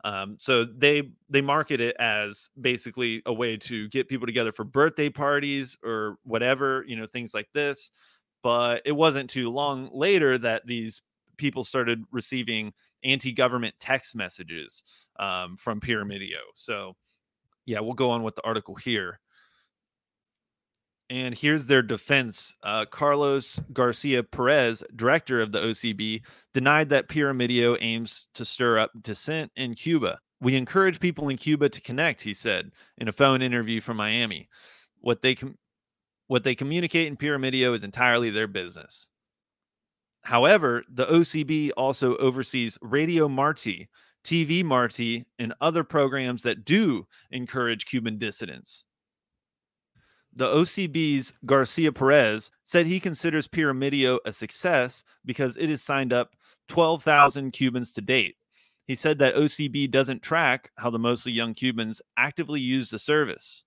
Um, 0.04 0.38
so 0.40 0.64
they 0.64 1.12
they 1.30 1.42
market 1.42 1.82
it 1.82 1.96
as 2.00 2.50
basically 2.60 3.22
a 3.26 3.34
way 3.34 3.58
to 3.58 3.90
get 3.90 4.08
people 4.08 4.26
together 4.26 4.52
for 4.52 4.64
birthday 4.64 5.10
parties 5.10 5.78
or 5.84 6.18
whatever, 6.24 6.86
you 6.88 6.96
know, 6.96 7.08
things 7.08 7.34
like 7.34 7.50
this. 7.54 7.92
But 8.44 8.84
it 8.86 8.92
wasn't 8.92 9.30
too 9.30 9.50
long 9.50 9.90
later 9.92 10.38
that 10.38 10.66
these 10.66 11.02
people 11.38 11.64
started 11.64 12.04
receiving 12.12 12.74
anti-government 13.04 13.76
text 13.80 14.16
messages 14.16 14.84
um, 15.20 15.58
from 15.58 15.80
Piramideo. 15.80 16.42
So 16.56 16.96
yeah, 17.66 17.82
we'll 17.82 17.94
go 17.94 18.10
on 18.10 18.24
with 18.24 18.36
the 18.36 18.46
article 18.46 18.76
here. 18.76 19.20
And 21.10 21.34
here's 21.34 21.66
their 21.66 21.82
defense. 21.82 22.56
Uh, 22.64 22.86
Carlos 22.86 23.62
Garcia 23.72 24.24
Perez, 24.24 24.84
director 24.96 25.42
of 25.42 25.52
the 25.52 25.60
OCB, 25.60 26.22
denied 26.54 26.90
that 26.90 27.08
Piramideo 27.08 27.78
aims 27.80 28.28
to 28.34 28.44
stir 28.44 28.78
up 28.80 28.92
dissent 29.02 29.52
in 29.56 29.76
Cuba. 29.76 30.20
We 30.42 30.56
encourage 30.56 31.00
people 31.00 31.30
in 31.30 31.38
Cuba 31.38 31.70
to 31.70 31.82
connect, 31.82 32.22
he 32.22 32.34
said 32.34 32.72
in 32.98 33.08
a 33.08 33.14
phone 33.14 33.42
interview 33.42 33.80
from 33.80 33.98
Miami. 33.98 34.50
What 35.00 35.22
they 35.22 35.36
com- 35.36 35.58
what 36.28 36.44
they 36.44 36.56
communicate 36.56 37.08
in 37.08 37.18
Piramideo 37.18 37.76
is 37.76 37.84
entirely 37.84 38.30
their 38.30 38.48
business. 38.48 39.10
However, 40.22 40.84
the 40.90 41.06
OCB 41.06 41.72
also 41.78 42.18
oversees 42.18 42.78
Radio 42.82 43.28
Marti, 43.28 43.90
TV 44.24 44.64
Marti, 44.64 45.26
and 45.40 45.54
other 45.62 45.84
programs 45.84 46.44
that 46.44 46.66
do 46.66 47.08
encourage 47.32 47.86
Cuban 47.86 48.18
dissidents 48.18 48.84
the 50.38 50.46
OCB's 50.46 51.34
Garcia 51.48 51.92
Perez 51.92 52.52
said 52.64 52.86
he 52.86 53.00
considers 53.00 53.48
Piramideo 53.48 54.20
a 54.24 54.32
success 54.32 55.04
because 55.26 55.58
it 55.58 55.68
has 55.70 55.82
signed 55.82 56.14
up 56.14 56.36
12,000 56.68 57.52
Cubans 57.52 57.92
to 57.94 58.02
date. 58.02 58.36
He 58.86 58.94
said 58.94 59.18
that 59.18 59.36
OCB 59.36 59.90
doesn't 59.90 60.22
track 60.22 60.70
how 60.76 60.92
the 60.92 61.00
mostly 61.00 61.32
young 61.32 61.56
Cubans 61.56 62.04
actively 62.18 62.62
use 62.62 62.92
the 62.92 63.00
service. 63.00 63.64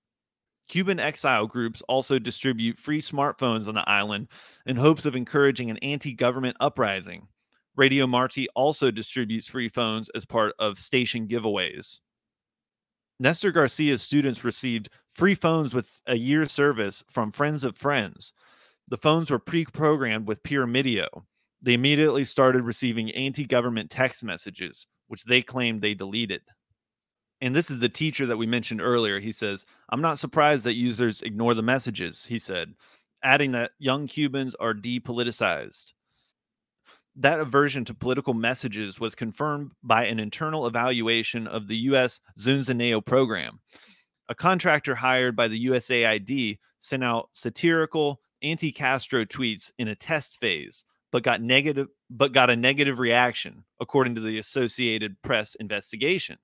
Cuban 0.71 1.00
exile 1.00 1.49
groups 1.49 1.83
also 1.89 2.21
distribute 2.21 2.79
free 2.79 3.00
smartphones 3.00 3.67
on 3.67 3.75
the 3.75 3.91
island 3.91 4.29
in 4.67 4.77
hopes 4.77 5.05
of 5.05 5.17
encouraging 5.17 5.69
an 5.69 5.79
anti 5.79 6.12
government 6.12 6.57
uprising. 6.61 7.27
Radio 7.75 8.07
Marti 8.07 8.47
also 8.55 8.93
distributes 8.93 9.49
free 9.49 9.69
phones 9.69 10.09
as 10.11 10.25
part 10.25 10.55
of 10.61 10.79
station 10.79 11.27
giveaways. 11.27 11.99
Nestor 13.19 13.50
Garcia's 13.50 14.00
students 14.00 14.45
received 14.45 14.91
free 15.12 15.35
phones 15.35 15.75
with 15.75 16.00
a 16.07 16.15
year 16.15 16.45
service 16.45 17.03
from 17.11 17.33
Friends 17.33 17.65
of 17.65 17.77
Friends. 17.77 18.33
The 18.87 18.97
phones 18.97 19.29
were 19.29 19.41
pre 19.41 19.65
programmed 19.65 20.29
with 20.29 20.45
Piramideo. 20.45 21.09
They 21.61 21.75
immediately 21.75 22.23
started 22.23 22.62
receiving 22.62 23.11
anti 23.11 23.45
government 23.45 23.91
text 23.91 24.23
messages, 24.23 24.87
which 25.09 25.25
they 25.25 25.43
claimed 25.43 25.83
they 25.83 25.95
deleted. 25.95 26.43
And 27.40 27.54
this 27.54 27.70
is 27.70 27.78
the 27.78 27.88
teacher 27.88 28.26
that 28.26 28.37
we 28.37 28.47
mentioned 28.47 28.82
earlier. 28.82 29.18
He 29.18 29.32
says, 29.32 29.64
I'm 29.88 30.02
not 30.02 30.18
surprised 30.18 30.64
that 30.64 30.75
users 30.75 31.23
ignore 31.23 31.54
the 31.54 31.62
messages, 31.62 32.26
he 32.26 32.38
said, 32.38 32.75
adding 33.23 33.52
that 33.52 33.73
young 33.78 34.06
Cubans 34.06 34.54
are 34.56 34.75
depoliticized. 34.75 35.92
That 37.16 37.40
aversion 37.40 37.85
to 37.87 37.94
political 37.94 38.35
messages 38.35 39.00
was 39.00 39.14
confirmed 39.14 39.73
by 39.82 40.04
an 40.04 40.20
internal 40.20 40.66
evaluation 40.66 41.47
of 41.47 41.66
the 41.66 41.76
U.S. 41.76 42.20
Zunzuneo 42.38 43.04
program. 43.04 43.61
A 44.28 44.35
contractor 44.35 44.94
hired 44.94 45.35
by 45.35 45.49
the 45.49 45.66
USAID 45.66 46.59
sent 46.78 47.02
out 47.02 47.30
satirical 47.32 48.20
anti-Castro 48.42 49.25
tweets 49.25 49.73
in 49.78 49.88
a 49.88 49.94
test 49.94 50.38
phase, 50.40 50.85
but 51.11 51.23
got 51.23 51.42
negative 51.42 51.88
but 52.11 52.32
got 52.32 52.50
a 52.50 52.56
negative 52.56 52.99
reaction, 52.99 53.64
according 53.80 54.14
to 54.14 54.20
the 54.20 54.38
Associated 54.38 55.20
Press 55.23 55.54
investigation. 55.56 56.38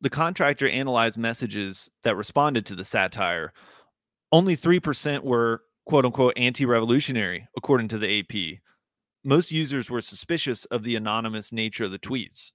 The 0.00 0.10
contractor 0.10 0.68
analyzed 0.68 1.16
messages 1.16 1.88
that 2.04 2.16
responded 2.16 2.66
to 2.66 2.74
the 2.74 2.84
satire. 2.84 3.52
Only 4.30 4.56
3% 4.56 5.22
were 5.22 5.62
quote 5.86 6.04
unquote 6.04 6.34
anti 6.36 6.66
revolutionary, 6.66 7.48
according 7.56 7.88
to 7.88 7.98
the 7.98 8.20
AP, 8.20 8.60
most 9.26 9.50
users 9.50 9.90
were 9.90 10.00
suspicious 10.00 10.66
of 10.66 10.84
the 10.84 10.94
anonymous 10.94 11.52
nature 11.52 11.84
of 11.84 11.90
the 11.90 11.98
tweets. 11.98 12.52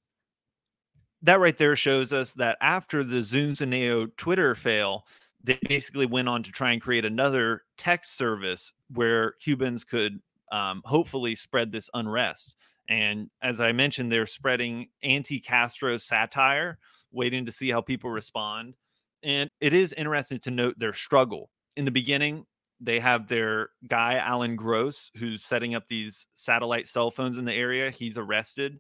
That 1.22 1.42
right 1.42 1.58
there 1.58 1.76
shows 1.76 2.14
us 2.14 2.32
that 2.32 2.58
after 2.62 3.04
the 3.04 3.18
Zunzuneo 3.18 4.16
Twitter 4.16 4.56
fail, 4.56 5.06
they 5.44 5.60
basically 5.68 6.06
went 6.06 6.30
on 6.30 6.44
to 6.44 6.52
try 6.52 6.72
and 6.72 6.82
create 6.82 7.04
another 7.04 7.64
text 7.78 8.16
service 8.18 8.72
where 8.94 9.34
Cubans 9.34 9.84
could 9.84 10.22
um, 10.54 10.82
hopefully 10.86 11.36
spread 11.36 11.74
this 11.74 11.90
unrest. 11.94 12.56
And 12.88 13.30
as 13.42 13.60
I 13.60 13.74
mentioned, 13.74 14.10
they're 14.10 14.26
spreading 14.26 14.88
anti 15.04 15.42
Castro 15.42 15.98
satire, 15.98 16.80
waiting 17.12 17.46
to 17.46 17.52
see 17.52 17.70
how 17.70 17.82
people 17.82 18.10
respond. 18.10 18.76
And 19.24 19.50
it 19.60 19.74
is 19.74 19.94
interesting 19.94 20.40
to 20.40 20.52
note 20.52 20.80
their 20.80 20.94
struggle. 20.94 21.50
In 21.76 21.86
the 21.86 21.92
beginning, 21.92 22.46
they 22.80 23.00
have 23.00 23.28
their 23.28 23.70
guy 23.88 24.16
Alan 24.16 24.56
Gross 24.56 25.12
who's 25.16 25.44
setting 25.44 25.76
up 25.76 25.88
these 25.88 26.26
satellite 26.34 26.88
cell 26.88 27.12
phones 27.12 27.38
in 27.38 27.46
the 27.46 27.54
area. 27.54 27.92
He's 27.92 28.18
arrested. 28.18 28.80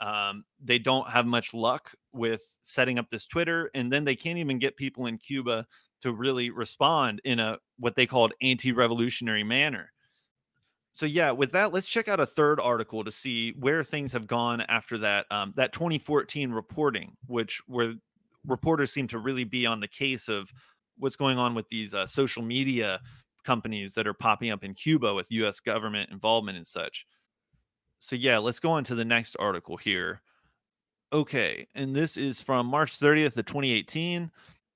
Um, 0.00 0.44
they 0.64 0.78
don't 0.78 1.08
have 1.08 1.26
much 1.26 1.54
luck 1.54 1.92
with 2.12 2.42
setting 2.62 2.98
up 2.98 3.08
this 3.10 3.26
Twitter, 3.26 3.70
and 3.74 3.92
then 3.92 4.04
they 4.04 4.16
can't 4.16 4.38
even 4.38 4.58
get 4.58 4.76
people 4.76 5.06
in 5.06 5.18
Cuba 5.18 5.66
to 6.00 6.12
really 6.12 6.50
respond 6.50 7.20
in 7.24 7.38
a 7.38 7.58
what 7.78 7.94
they 7.94 8.06
called 8.06 8.32
anti-revolutionary 8.42 9.44
manner. 9.44 9.91
So 10.94 11.06
yeah, 11.06 11.30
with 11.30 11.52
that, 11.52 11.72
let's 11.72 11.88
check 11.88 12.08
out 12.08 12.20
a 12.20 12.26
third 12.26 12.60
article 12.60 13.02
to 13.02 13.10
see 13.10 13.52
where 13.58 13.82
things 13.82 14.12
have 14.12 14.26
gone 14.26 14.60
after 14.62 14.98
that 14.98 15.26
um, 15.30 15.54
that 15.56 15.72
2014 15.72 16.50
reporting, 16.52 17.16
which 17.26 17.62
where 17.66 17.94
reporters 18.46 18.92
seem 18.92 19.08
to 19.08 19.18
really 19.18 19.44
be 19.44 19.64
on 19.66 19.80
the 19.80 19.88
case 19.88 20.28
of 20.28 20.52
what's 20.98 21.16
going 21.16 21.38
on 21.38 21.54
with 21.54 21.68
these 21.68 21.94
uh, 21.94 22.06
social 22.06 22.42
media 22.42 23.00
companies 23.44 23.94
that 23.94 24.06
are 24.06 24.14
popping 24.14 24.50
up 24.50 24.64
in 24.64 24.74
Cuba 24.74 25.14
with 25.14 25.30
US 25.30 25.60
government 25.60 26.10
involvement 26.10 26.56
and 26.56 26.66
such. 26.66 27.06
So, 27.98 28.16
yeah, 28.16 28.38
let's 28.38 28.60
go 28.60 28.72
on 28.72 28.84
to 28.84 28.94
the 28.94 29.04
next 29.04 29.36
article 29.36 29.76
here. 29.76 30.22
Okay, 31.12 31.66
and 31.74 31.94
this 31.94 32.16
is 32.16 32.40
from 32.40 32.66
March 32.66 32.98
30th 32.98 33.36
of 33.36 33.46
2018. 33.46 34.30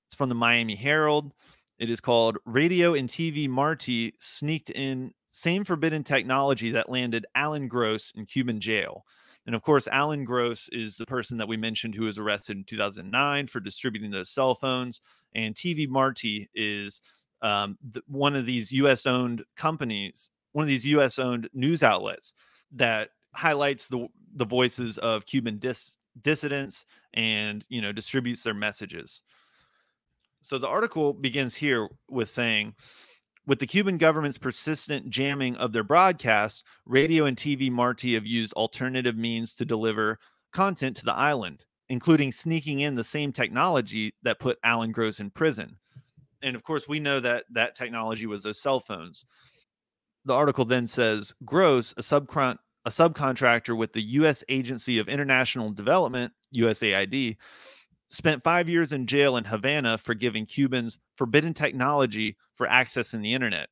It's 0.05 0.15
from 0.15 0.29
the 0.29 0.35
Miami 0.35 0.75
Herald. 0.75 1.33
It 1.79 1.89
is 1.89 1.99
called 1.99 2.37
Radio 2.45 2.93
and 2.93 3.09
TV 3.09 3.49
Marti 3.49 4.13
sneaked 4.19 4.69
in 4.69 5.13
same 5.37 5.63
forbidden 5.63 6.03
technology 6.03 6.71
that 6.71 6.89
landed 6.89 7.25
Alan 7.35 7.67
Gross 7.67 8.11
in 8.15 8.25
Cuban 8.25 8.59
jail. 8.59 9.05
And 9.45 9.55
of 9.55 9.61
course, 9.61 9.87
Alan 9.87 10.25
Gross 10.25 10.69
is 10.71 10.97
the 10.97 11.05
person 11.05 11.37
that 11.37 11.47
we 11.47 11.55
mentioned 11.55 11.95
who 11.95 12.03
was 12.03 12.17
arrested 12.17 12.57
in 12.57 12.63
2009 12.65 13.47
for 13.47 13.59
distributing 13.59 14.11
those 14.11 14.29
cell 14.29 14.55
phones. 14.55 14.99
And 15.33 15.55
TV 15.55 15.87
Marti 15.87 16.49
is 16.53 16.99
um, 17.41 17.77
the, 17.81 18.01
one 18.07 18.35
of 18.35 18.45
these 18.45 18.71
U.S. 18.73 19.05
owned 19.05 19.43
companies, 19.55 20.31
one 20.51 20.63
of 20.63 20.69
these 20.69 20.85
U.S. 20.85 21.17
owned 21.17 21.49
news 21.53 21.81
outlets 21.81 22.33
that 22.73 23.09
highlights 23.33 23.87
the 23.87 24.07
the 24.35 24.45
voices 24.45 24.97
of 24.97 25.25
Cuban 25.25 25.57
dis, 25.57 25.97
dissidents 26.19 26.85
and 27.13 27.65
you 27.69 27.81
know 27.81 27.91
distributes 27.91 28.43
their 28.43 28.53
messages. 28.53 29.21
So 30.41 30.57
the 30.57 30.67
article 30.67 31.13
begins 31.13 31.55
here 31.55 31.87
with 32.09 32.29
saying. 32.29 32.75
With 33.47 33.59
the 33.59 33.65
Cuban 33.65 33.97
government's 33.97 34.37
persistent 34.37 35.09
jamming 35.09 35.55
of 35.55 35.73
their 35.73 35.83
broadcasts, 35.83 36.63
radio 36.85 37.25
and 37.25 37.35
TV 37.35 37.71
Marti 37.71 38.13
have 38.13 38.27
used 38.27 38.53
alternative 38.53 39.17
means 39.17 39.53
to 39.53 39.65
deliver 39.65 40.19
content 40.53 40.95
to 40.97 41.05
the 41.05 41.15
island, 41.15 41.63
including 41.89 42.31
sneaking 42.31 42.81
in 42.81 42.93
the 42.93 43.03
same 43.03 43.31
technology 43.31 44.13
that 44.21 44.39
put 44.39 44.59
Alan 44.63 44.91
Gross 44.91 45.19
in 45.19 45.31
prison 45.31 45.77
and 46.41 46.55
of 46.55 46.63
course 46.63 46.87
we 46.87 46.99
know 46.99 47.19
that 47.19 47.45
that 47.51 47.75
technology 47.75 48.25
was 48.25 48.43
those 48.43 48.61
cell 48.61 48.79
phones 48.79 49.25
the 50.25 50.33
article 50.33 50.65
then 50.65 50.87
says 50.87 51.33
gross 51.45 51.93
a 51.97 52.01
subcon 52.01 52.57
a 52.85 52.89
subcontractor 52.89 53.75
with 53.75 53.91
the 53.91 54.01
U.S. 54.01 54.45
Agency 54.47 54.97
of 54.97 55.09
International 55.09 55.71
Development 55.71 56.31
USAID 56.55 57.35
spent 58.07 58.41
five 58.41 58.69
years 58.69 58.93
in 58.93 59.05
jail 59.05 59.35
in 59.35 59.43
Havana 59.43 59.97
for 59.97 60.13
giving 60.13 60.45
Cubans 60.45 60.97
forbidden 61.17 61.53
technology 61.53 62.37
for 62.57 62.67
accessing 62.67 63.21
the 63.21 63.33
internet. 63.33 63.69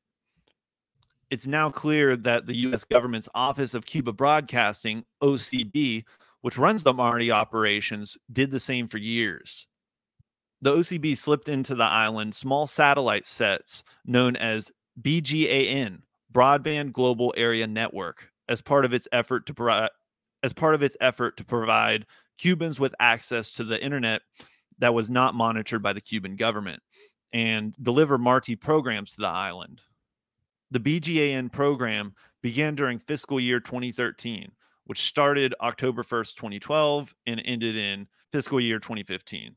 It's 1.30 1.46
now 1.46 1.70
clear 1.70 2.16
that 2.16 2.46
the 2.46 2.56
U.S. 2.56 2.84
government's 2.84 3.28
Office 3.34 3.74
of 3.74 3.84
Cuba 3.84 4.12
Broadcasting, 4.12 5.04
OCB, 5.20 6.04
which 6.40 6.56
runs 6.56 6.84
the 6.84 6.94
Marti 6.94 7.30
operations, 7.30 8.16
did 8.32 8.50
the 8.50 8.60
same 8.60 8.86
for 8.88 8.98
years 8.98 9.66
the 10.62 10.74
OCB 10.74 11.16
slipped 11.16 11.48
into 11.48 11.74
the 11.74 11.84
island 11.84 12.34
small 12.34 12.66
satellite 12.66 13.26
sets 13.26 13.84
known 14.04 14.36
as 14.36 14.72
BGAN, 15.00 16.00
Broadband 16.32 16.92
Global 16.92 17.34
Area 17.36 17.66
Network, 17.66 18.30
as 18.48 18.60
part 18.62 18.84
of 18.84 18.92
its 18.92 19.08
effort 19.12 19.46
to 19.46 19.54
provide 19.54 19.90
as 20.42 20.52
part 20.52 20.74
of 20.74 20.82
its 20.82 20.96
effort 21.00 21.36
to 21.36 21.44
provide 21.44 22.06
Cubans 22.38 22.78
with 22.78 22.94
access 23.00 23.52
to 23.52 23.64
the 23.64 23.82
internet 23.82 24.22
that 24.78 24.94
was 24.94 25.10
not 25.10 25.34
monitored 25.34 25.82
by 25.82 25.92
the 25.92 26.00
Cuban 26.00 26.36
government 26.36 26.82
and 27.36 27.74
deliver 27.82 28.16
Marti 28.16 28.56
programs 28.56 29.12
to 29.12 29.20
the 29.20 29.28
island. 29.28 29.82
The 30.70 30.80
BGAN 30.80 31.52
program 31.52 32.14
began 32.40 32.74
during 32.74 32.98
fiscal 32.98 33.38
year 33.38 33.60
2013, 33.60 34.52
which 34.84 35.06
started 35.06 35.54
October 35.60 36.02
1st, 36.02 36.34
2012, 36.36 37.14
and 37.26 37.42
ended 37.44 37.76
in 37.76 38.06
fiscal 38.32 38.58
year 38.58 38.78
2015. 38.78 39.54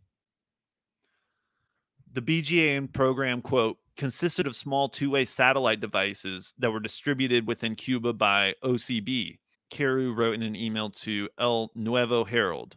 The 2.11 2.21
BGAN 2.21 2.91
program, 2.91 3.41
quote, 3.41 3.77
consisted 3.95 4.45
of 4.45 4.57
small 4.57 4.89
two 4.89 5.11
way 5.11 5.23
satellite 5.23 5.79
devices 5.79 6.53
that 6.59 6.71
were 6.71 6.81
distributed 6.81 7.47
within 7.47 7.75
Cuba 7.75 8.11
by 8.11 8.55
OCB, 8.61 9.37
Carew 9.69 10.13
wrote 10.13 10.35
in 10.35 10.43
an 10.43 10.55
email 10.55 10.89
to 10.89 11.29
El 11.39 11.71
Nuevo 11.75 12.25
Herald. 12.25 12.75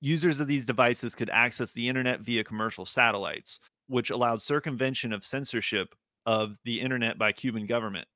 Users 0.00 0.40
of 0.40 0.48
these 0.48 0.66
devices 0.66 1.14
could 1.14 1.30
access 1.30 1.70
the 1.70 1.88
internet 1.88 2.22
via 2.22 2.42
commercial 2.42 2.84
satellites, 2.84 3.60
which 3.86 4.10
allowed 4.10 4.42
circumvention 4.42 5.12
of 5.12 5.24
censorship 5.24 5.94
of 6.26 6.56
the 6.64 6.80
internet 6.80 7.18
by 7.18 7.32
Cuban 7.32 7.66
government. 7.66 8.08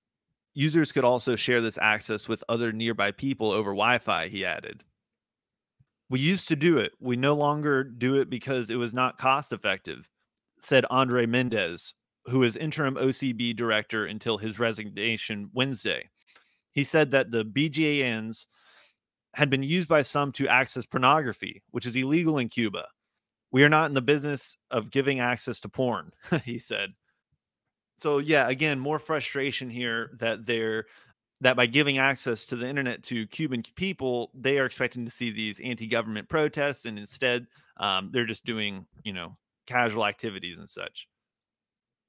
Users 0.55 0.93
could 0.93 1.05
also 1.05 1.37
share 1.37 1.61
this 1.61 1.79
access 1.81 2.27
with 2.27 2.43
other 2.49 2.73
nearby 2.73 3.13
people 3.13 3.53
over 3.53 3.71
Wi-Fi, 3.71 4.29
he 4.29 4.45
added. 4.45 4.83
We 6.11 6.21
used 6.21 6.49
to 6.49 6.57
do 6.57 6.79
it. 6.79 6.93
We 7.01 7.17
no 7.17 7.35
longer 7.35 7.85
do 7.85 8.15
it 8.17 8.31
because 8.31 8.71
it 8.71 8.77
was 8.77 8.95
not 8.95 9.19
cost 9.19 9.53
effective, 9.53 10.09
said 10.59 10.87
Andre 10.91 11.27
Mendes, 11.27 11.95
who 12.27 12.43
is 12.43 12.57
interim 12.57 12.95
OCB 12.95 13.55
director 13.57 14.07
until 14.07 14.39
his 14.39 14.59
resignation 14.59 15.51
Wednesday. 15.53 16.09
He 16.73 16.83
said 16.83 17.11
that 17.11 17.31
the 17.31 17.45
BGANs 17.45 18.47
had 19.35 19.51
been 19.51 19.63
used 19.63 19.89
by 19.89 20.03
some 20.03 20.33
to 20.33 20.49
access 20.49 20.87
pornography, 20.87 21.63
which 21.71 21.87
is 21.87 21.95
illegal 21.95 22.39
in 22.39 22.49
Cuba. 22.49 22.87
We 23.51 23.65
are 23.65 23.69
not 23.69 23.87
in 23.87 23.95
the 23.95 24.03
business 24.03 24.57
of 24.71 24.91
giving 24.91 25.21
access 25.21 25.61
to 25.61 25.69
porn, 25.69 26.13
he 26.45 26.59
said 26.59 26.95
so 27.99 28.19
yeah, 28.19 28.49
again, 28.49 28.79
more 28.79 28.99
frustration 28.99 29.69
here 29.69 30.13
that 30.19 30.47
they're 30.47 30.87
that 31.41 31.57
by 31.57 31.67
giving 31.67 31.99
access 31.99 32.47
to 32.47 32.57
the 32.57 32.67
internet 32.67 33.03
to 33.05 33.27
Cuban 33.29 33.63
people, 33.77 34.31
they 34.35 34.59
are 34.59 34.67
expecting 34.67 35.05
to 35.05 35.11
see 35.11 35.31
these 35.31 35.61
anti-government 35.61 36.29
protests, 36.29 36.85
and 36.85 36.99
instead, 36.99 37.47
um, 37.77 38.11
they're 38.13 38.25
just 38.25 38.45
doing 38.45 38.87
you 39.05 39.13
know 39.13 39.37
casual 39.67 40.07
activities 40.07 40.59
and 40.59 40.71
such. 40.71 41.09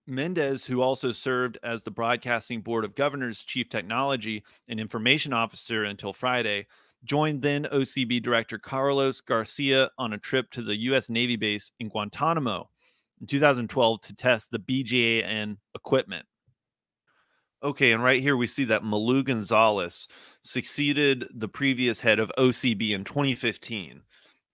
Mendes, 0.07 0.65
who 0.65 0.81
also 0.81 1.11
served 1.11 1.59
as 1.63 1.83
the 1.83 1.91
Broadcasting 1.91 2.61
Board 2.61 2.85
of 2.85 2.95
Governors 2.95 3.43
Chief 3.43 3.69
Technology 3.69 4.43
and 4.67 4.79
Information 4.79 5.33
Officer 5.33 5.83
until 5.83 6.13
Friday, 6.13 6.65
joined 7.03 7.41
then 7.41 7.65
OCB 7.65 8.21
Director 8.21 8.57
Carlos 8.57 9.21
Garcia 9.21 9.89
on 9.97 10.13
a 10.13 10.17
trip 10.17 10.49
to 10.51 10.61
the 10.61 10.75
U.S. 10.77 11.09
Navy 11.09 11.35
base 11.35 11.71
in 11.79 11.89
Guantanamo 11.89 12.69
in 13.21 13.27
2012 13.27 14.01
to 14.01 14.15
test 14.15 14.49
the 14.51 14.59
BGAN 14.59 15.57
equipment. 15.75 16.25
Okay, 17.61 17.91
and 17.91 18.01
right 18.01 18.21
here 18.21 18.37
we 18.37 18.47
see 18.47 18.63
that 18.65 18.85
Malu 18.85 19.21
Gonzalez 19.21 20.07
succeeded 20.43 21.25
the 21.35 21.49
previous 21.49 21.99
head 21.99 22.19
of 22.19 22.31
OCB 22.37 22.91
in 22.91 23.03
2015. 23.03 24.01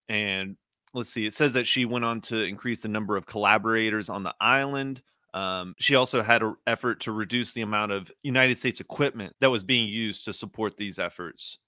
And 0.09 0.57
let's 0.93 1.09
see, 1.09 1.27
it 1.27 1.33
says 1.33 1.53
that 1.53 1.67
she 1.67 1.85
went 1.85 2.05
on 2.05 2.21
to 2.21 2.41
increase 2.41 2.81
the 2.81 2.87
number 2.87 3.15
of 3.15 3.27
collaborators 3.27 4.09
on 4.09 4.23
the 4.23 4.33
island. 4.41 5.03
Um, 5.35 5.75
she 5.77 5.95
also 5.95 6.23
had 6.23 6.41
an 6.41 6.55
effort 6.65 7.01
to 7.01 7.11
reduce 7.11 7.53
the 7.53 7.61
amount 7.61 7.91
of 7.91 8.11
United 8.23 8.57
States 8.57 8.79
equipment 8.79 9.35
that 9.39 9.51
was 9.51 9.63
being 9.63 9.87
used 9.87 10.25
to 10.25 10.33
support 10.33 10.77
these 10.77 10.97
efforts. 10.97 11.59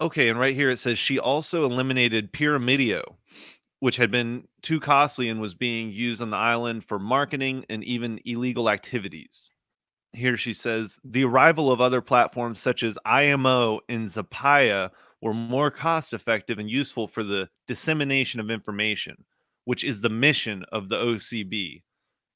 Okay, 0.00 0.28
and 0.28 0.38
right 0.38 0.54
here 0.54 0.70
it 0.70 0.78
says 0.78 0.98
she 0.98 1.18
also 1.18 1.64
eliminated 1.64 2.32
Piramideo, 2.32 3.16
which 3.80 3.96
had 3.96 4.10
been 4.10 4.46
too 4.62 4.78
costly 4.78 5.28
and 5.28 5.40
was 5.40 5.54
being 5.54 5.90
used 5.90 6.22
on 6.22 6.30
the 6.30 6.36
island 6.36 6.84
for 6.84 6.98
marketing 7.00 7.64
and 7.68 7.82
even 7.82 8.20
illegal 8.24 8.70
activities. 8.70 9.50
Here 10.12 10.36
she 10.36 10.54
says 10.54 10.98
the 11.04 11.24
arrival 11.24 11.70
of 11.72 11.80
other 11.80 12.00
platforms 12.00 12.60
such 12.60 12.82
as 12.82 12.98
IMO 13.04 13.80
and 13.88 14.08
Zapaya 14.08 14.90
were 15.20 15.34
more 15.34 15.70
cost 15.70 16.12
effective 16.12 16.60
and 16.60 16.70
useful 16.70 17.08
for 17.08 17.24
the 17.24 17.48
dissemination 17.66 18.38
of 18.38 18.50
information, 18.50 19.24
which 19.64 19.82
is 19.82 20.00
the 20.00 20.08
mission 20.08 20.64
of 20.70 20.88
the 20.88 20.96
OCB. 20.96 21.82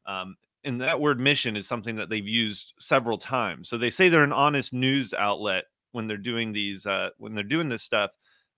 Um, 0.06 0.36
and 0.64 0.80
that 0.80 1.00
word 1.00 1.20
mission 1.20 1.56
is 1.56 1.66
something 1.66 1.94
that 1.96 2.10
they've 2.10 2.26
used 2.26 2.74
several 2.78 3.18
times. 3.18 3.68
So 3.68 3.78
they 3.78 3.90
say 3.90 4.08
they're 4.08 4.24
an 4.24 4.32
honest 4.32 4.72
news 4.72 5.14
outlet 5.14 5.64
when 5.92 6.06
they're 6.06 6.16
doing 6.16 6.52
these 6.52 6.86
uh, 6.86 7.10
when 7.18 7.34
they're 7.34 7.44
doing 7.44 7.68
this 7.68 7.82
stuff 7.82 8.10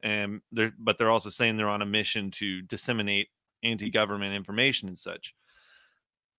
and 0.02 0.40
they're 0.52 0.72
but 0.78 0.98
they're 0.98 1.10
also 1.10 1.30
saying 1.30 1.56
they're 1.56 1.68
on 1.68 1.82
a 1.82 1.86
mission 1.86 2.30
to 2.30 2.62
disseminate 2.62 3.28
anti-government 3.62 4.34
information 4.34 4.88
and 4.88 4.98
such. 4.98 5.34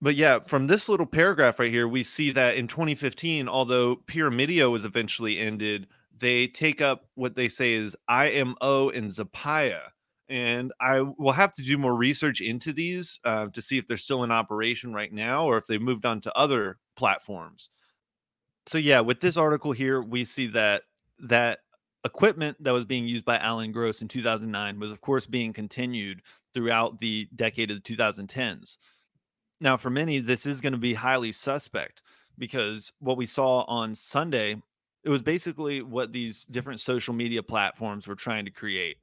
But 0.01 0.15
yeah 0.15 0.39
from 0.47 0.67
this 0.67 0.89
little 0.89 1.05
paragraph 1.05 1.59
right 1.59 1.71
here 1.71 1.87
we 1.87 2.03
see 2.03 2.31
that 2.31 2.55
in 2.55 2.67
2015 2.67 3.47
although 3.47 3.97
piramideo 4.07 4.71
was 4.71 4.85
eventually 4.85 5.39
ended 5.39 5.87
they 6.17 6.47
take 6.47 6.81
up 6.81 7.07
what 7.15 7.35
they 7.35 7.49
say 7.49 7.73
is 7.73 7.95
imo 8.09 8.89
and 8.89 9.11
zapaya. 9.11 9.81
And 10.29 10.71
i 10.79 11.01
will 11.01 11.31
have 11.31 11.53
to 11.55 11.63
do 11.63 11.77
more 11.77 11.95
research 11.95 12.41
into 12.41 12.73
these 12.73 13.19
uh, 13.25 13.47
to 13.47 13.61
see 13.61 13.77
if 13.77 13.87
they're 13.87 13.97
still 13.97 14.23
in 14.23 14.31
operation 14.31 14.93
right 14.93 15.11
now 15.11 15.45
or 15.45 15.57
if 15.57 15.65
they've 15.65 15.81
moved 15.81 16.05
on 16.05 16.21
to 16.21 16.37
other 16.37 16.77
platforms 16.95 17.71
so 18.67 18.77
yeah 18.77 18.99
with 18.99 19.19
this 19.19 19.37
article 19.37 19.71
here 19.71 20.01
we 20.01 20.25
see 20.25 20.47
that 20.47 20.83
that 21.19 21.59
equipment 22.05 22.55
that 22.63 22.71
was 22.71 22.85
being 22.85 23.07
used 23.07 23.25
by 23.25 23.37
Alan 23.39 23.71
Gross 23.71 24.01
in 24.01 24.07
2009 24.07 24.79
was, 24.79 24.91
of 24.91 25.01
course, 25.01 25.25
being 25.25 25.51
continued 25.51 26.21
throughout 26.53 26.99
the 26.99 27.27
decade 27.35 27.71
of 27.71 27.83
the 27.83 27.95
2010s. 27.95 28.77
Now, 29.59 29.75
for 29.75 29.89
many, 29.89 30.19
this 30.19 30.45
is 30.45 30.61
going 30.61 30.73
to 30.73 30.79
be 30.79 30.93
highly 30.93 31.31
suspect 31.31 32.03
because 32.37 32.93
what 32.99 33.17
we 33.17 33.25
saw 33.25 33.63
on 33.63 33.95
Sunday, 33.95 34.61
it 35.03 35.09
was 35.09 35.23
basically 35.23 35.81
what 35.81 36.13
these 36.13 36.45
different 36.45 36.79
social 36.79 37.13
media 37.13 37.41
platforms 37.41 38.07
were 38.07 38.15
trying 38.15 38.45
to 38.45 38.51
create. 38.51 38.97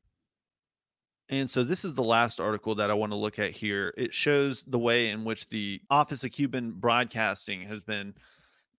And 1.29 1.51
so, 1.51 1.65
this 1.65 1.85
is 1.85 1.95
the 1.95 2.03
last 2.03 2.41
article 2.41 2.75
that 2.77 2.91
I 2.91 2.95
want 2.95 3.13
to 3.13 3.17
look 3.17 3.39
at 3.39 3.53
here. 3.53 3.95
It 3.97 4.15
shows 4.15 4.63
the 4.67 4.79
way 4.79 5.09
in 5.09 5.25
which 5.25 5.49
the 5.49 5.81
Office 5.91 6.25
of 6.25 6.33
Cuban 6.33 6.73
Broadcasting 6.73 7.63
has 7.63 7.81
been 7.81 8.15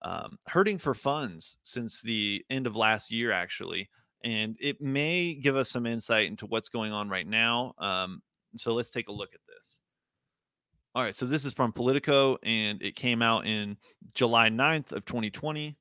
um, 0.03 0.37
hurting 0.47 0.77
for 0.77 0.93
funds 0.93 1.57
since 1.61 2.01
the 2.01 2.43
end 2.49 2.67
of 2.67 2.75
last 2.75 3.11
year, 3.11 3.31
actually 3.31 3.89
and 4.23 4.55
it 4.59 4.81
may 4.81 5.33
give 5.33 5.55
us 5.55 5.69
some 5.69 5.85
insight 5.85 6.27
into 6.27 6.45
what's 6.45 6.69
going 6.69 6.93
on 6.93 7.09
right 7.09 7.27
now. 7.27 7.73
Um, 7.77 8.21
so 8.55 8.73
let's 8.73 8.89
take 8.89 9.09
a 9.09 9.11
look 9.11 9.33
at 9.33 9.41
this. 9.47 9.81
All 10.95 11.03
right, 11.03 11.15
so 11.15 11.25
this 11.25 11.43
is 11.43 11.53
from 11.53 11.73
Politico, 11.73 12.37
and 12.43 12.81
it 12.81 12.95
came 12.95 13.21
out 13.21 13.47
in 13.47 13.77
July 14.13 14.49
9th 14.49 14.91
of 14.91 15.05
2020. 15.05 15.75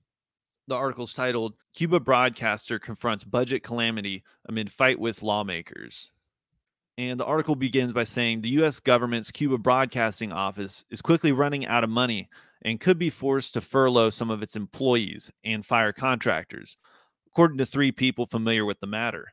The 0.68 0.74
article's 0.74 1.12
titled 1.12 1.54
"Cuba 1.74 2.00
Broadcaster 2.00 2.78
Confronts 2.78 3.22
Budget 3.22 3.62
Calamity 3.62 4.24
Amid 4.48 4.72
Fight 4.72 4.98
with 4.98 5.22
Lawmakers." 5.22 6.10
And 6.98 7.20
the 7.20 7.24
article 7.24 7.56
begins 7.56 7.92
by 7.92 8.04
saying 8.04 8.40
the 8.40 8.50
U.S. 8.50 8.80
government's 8.80 9.30
Cuba 9.30 9.58
Broadcasting 9.58 10.32
Office 10.32 10.84
is 10.90 11.02
quickly 11.02 11.32
running 11.32 11.66
out 11.66 11.84
of 11.84 11.90
money 11.90 12.28
and 12.64 12.80
could 12.80 12.98
be 12.98 13.10
forced 13.10 13.54
to 13.54 13.60
furlough 13.60 14.10
some 14.10 14.30
of 14.30 14.42
its 14.42 14.56
employees 14.56 15.30
and 15.44 15.66
fire 15.66 15.92
contractors 15.92 16.76
according 17.32 17.58
to 17.58 17.66
three 17.66 17.90
people 17.90 18.26
familiar 18.26 18.64
with 18.64 18.78
the 18.80 18.86
matter. 18.86 19.32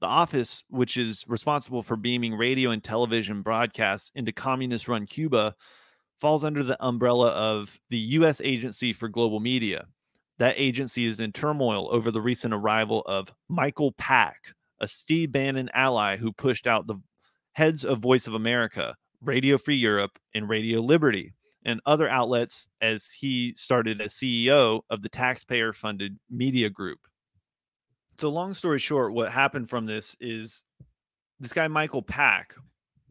The 0.00 0.06
office, 0.06 0.64
which 0.68 0.96
is 0.96 1.24
responsible 1.26 1.82
for 1.82 1.96
beaming 1.96 2.34
radio 2.34 2.70
and 2.70 2.82
television 2.82 3.42
broadcasts 3.42 4.10
into 4.14 4.32
communist 4.32 4.86
run 4.88 5.06
Cuba, 5.06 5.54
falls 6.20 6.44
under 6.44 6.62
the 6.62 6.82
umbrella 6.84 7.28
of 7.28 7.78
the 7.88 7.98
U.S. 7.98 8.40
Agency 8.42 8.92
for 8.92 9.08
Global 9.08 9.40
Media. 9.40 9.86
That 10.38 10.54
agency 10.58 11.06
is 11.06 11.20
in 11.20 11.32
turmoil 11.32 11.88
over 11.90 12.10
the 12.10 12.20
recent 12.20 12.54
arrival 12.54 13.02
of 13.06 13.32
Michael 13.48 13.92
Pack, 13.92 14.54
a 14.80 14.88
Steve 14.88 15.32
Bannon 15.32 15.70
ally 15.74 16.16
who 16.16 16.32
pushed 16.32 16.66
out 16.66 16.86
the 16.86 16.96
heads 17.52 17.84
of 17.84 17.98
Voice 17.98 18.26
of 18.26 18.34
America, 18.34 18.94
Radio 19.22 19.58
Free 19.58 19.76
Europe, 19.76 20.18
and 20.34 20.48
Radio 20.48 20.80
Liberty 20.80 21.34
and 21.64 21.80
other 21.86 22.08
outlets 22.08 22.68
as 22.80 23.10
he 23.10 23.54
started 23.56 24.00
as 24.00 24.14
CEO 24.14 24.82
of 24.90 25.02
the 25.02 25.08
taxpayer 25.08 25.72
funded 25.72 26.18
media 26.30 26.70
group. 26.70 27.00
So, 28.18 28.28
long 28.28 28.54
story 28.54 28.78
short, 28.78 29.12
what 29.12 29.30
happened 29.30 29.70
from 29.70 29.86
this 29.86 30.16
is 30.20 30.64
this 31.38 31.52
guy, 31.52 31.68
Michael 31.68 32.02
Pack, 32.02 32.54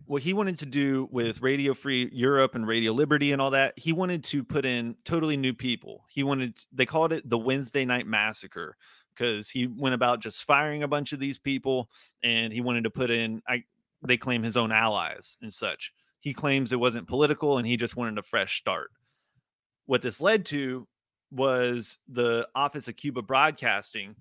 what 0.06 0.22
he 0.22 0.34
wanted 0.34 0.58
to 0.60 0.66
do 0.66 1.08
with 1.12 1.42
Radio 1.42 1.74
Free 1.74 2.10
Europe 2.12 2.56
and 2.56 2.68
Radio 2.68 2.92
Liberty 2.92 3.32
and 3.32 3.42
all 3.42 3.52
that, 3.52 3.78
he 3.78 3.94
wanted 3.94 4.24
to 4.26 4.44
put 4.44 4.66
in 4.66 4.96
totally 5.06 5.38
new 5.38 5.54
people. 5.54 6.04
He 6.10 6.24
wanted, 6.24 6.58
they 6.72 6.86
called 6.86 7.14
it 7.14 7.30
the 7.30 7.38
Wednesday 7.38 7.86
Night 7.86 8.08
Massacre 8.08 8.76
because 9.16 9.50
he 9.50 9.68
went 9.68 9.96
about 9.96 10.20
just 10.20 10.44
firing 10.46 10.84
a 10.84 10.88
bunch 10.88 11.14
of 11.14 11.20
these 11.20 11.38
people 11.38 11.90
and 12.24 12.54
he 12.54 12.62
wanted 12.62 12.86
to 12.86 12.90
put 12.90 13.12
in, 13.12 13.42
I, 13.48 13.64
they 14.02 14.18
claim 14.18 14.42
his 14.42 14.58
own 14.58 14.72
allies 14.72 15.38
and 15.42 15.54
such. 15.54 15.92
He 16.20 16.34
claims 16.34 16.72
it 16.72 16.80
wasn't 16.80 17.08
political 17.08 17.58
and 17.58 17.68
he 17.68 17.78
just 17.78 17.96
wanted 17.96 18.18
a 18.18 18.24
fresh 18.24 18.58
start. 18.60 18.92
What 19.86 20.02
this 20.02 20.20
led 20.22 20.46
to 20.48 20.88
was 21.32 21.98
the 22.08 22.48
Office 22.56 22.88
of 22.88 22.96
Cuba 22.96 23.22
Broadcasting. 23.22 24.16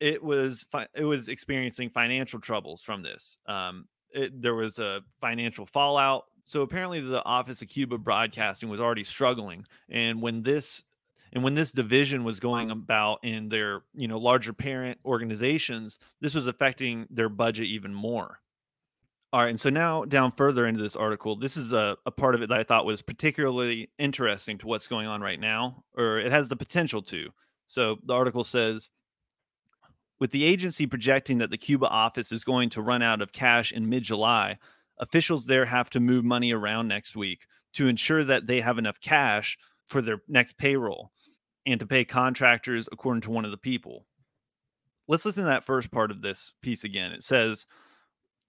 It 0.00 0.22
was 0.22 0.66
it 0.94 1.04
was 1.04 1.28
experiencing 1.28 1.90
financial 1.90 2.40
troubles 2.40 2.82
from 2.82 3.02
this. 3.02 3.38
Um, 3.46 3.86
it, 4.10 4.40
there 4.40 4.54
was 4.54 4.78
a 4.78 5.00
financial 5.20 5.66
fallout. 5.66 6.24
So 6.44 6.62
apparently, 6.62 7.00
the 7.00 7.24
Office 7.24 7.62
of 7.62 7.68
Cuba 7.68 7.98
Broadcasting 7.98 8.68
was 8.68 8.80
already 8.80 9.04
struggling, 9.04 9.64
and 9.88 10.22
when 10.22 10.42
this 10.42 10.84
And 11.32 11.44
when 11.44 11.54
this 11.54 11.72
division 11.72 12.24
was 12.24 12.40
going 12.40 12.70
about 12.70 13.18
in 13.22 13.48
their, 13.48 13.82
you 13.94 14.08
know, 14.08 14.18
larger 14.18 14.52
parent 14.52 14.98
organizations, 15.04 15.98
this 16.20 16.34
was 16.34 16.46
affecting 16.46 17.06
their 17.10 17.28
budget 17.28 17.66
even 17.66 17.92
more. 17.92 18.40
All 19.32 19.42
right. 19.42 19.50
And 19.50 19.60
so 19.60 19.70
now 19.70 20.04
down 20.04 20.32
further 20.32 20.66
into 20.66 20.80
this 20.80 20.96
article, 20.96 21.36
this 21.36 21.56
is 21.56 21.72
a, 21.72 21.96
a 22.06 22.10
part 22.10 22.34
of 22.34 22.42
it 22.42 22.48
that 22.48 22.58
I 22.58 22.64
thought 22.64 22.86
was 22.86 23.02
particularly 23.02 23.90
interesting 23.98 24.56
to 24.58 24.66
what's 24.66 24.86
going 24.86 25.06
on 25.06 25.20
right 25.20 25.40
now, 25.40 25.84
or 25.96 26.18
it 26.18 26.30
has 26.32 26.48
the 26.48 26.56
potential 26.56 27.02
to. 27.02 27.30
So 27.66 27.96
the 28.04 28.14
article 28.14 28.44
says 28.44 28.90
with 30.20 30.30
the 30.30 30.44
agency 30.44 30.86
projecting 30.86 31.38
that 31.38 31.50
the 31.50 31.58
Cuba 31.58 31.88
office 31.88 32.32
is 32.32 32.44
going 32.44 32.70
to 32.70 32.82
run 32.82 33.02
out 33.02 33.20
of 33.20 33.32
cash 33.32 33.72
in 33.72 33.88
mid 33.88 34.04
July, 34.04 34.58
officials 34.98 35.46
there 35.46 35.66
have 35.66 35.90
to 35.90 36.00
move 36.00 36.24
money 36.24 36.52
around 36.52 36.88
next 36.88 37.16
week 37.16 37.46
to 37.74 37.88
ensure 37.88 38.24
that 38.24 38.46
they 38.46 38.60
have 38.60 38.78
enough 38.78 39.00
cash 39.00 39.58
for 39.86 40.00
their 40.00 40.22
next 40.28 40.56
payroll 40.56 41.10
and 41.66 41.80
to 41.80 41.86
pay 41.86 42.04
contractors 42.04 42.88
according 42.90 43.20
to 43.22 43.30
one 43.30 43.44
of 43.44 43.50
the 43.50 43.56
people. 43.56 44.06
Let's 45.08 45.24
listen 45.24 45.44
to 45.44 45.50
that 45.50 45.64
first 45.64 45.90
part 45.90 46.10
of 46.10 46.22
this 46.22 46.54
piece 46.62 46.84
again. 46.84 47.12
It 47.12 47.22
says, 47.22 47.66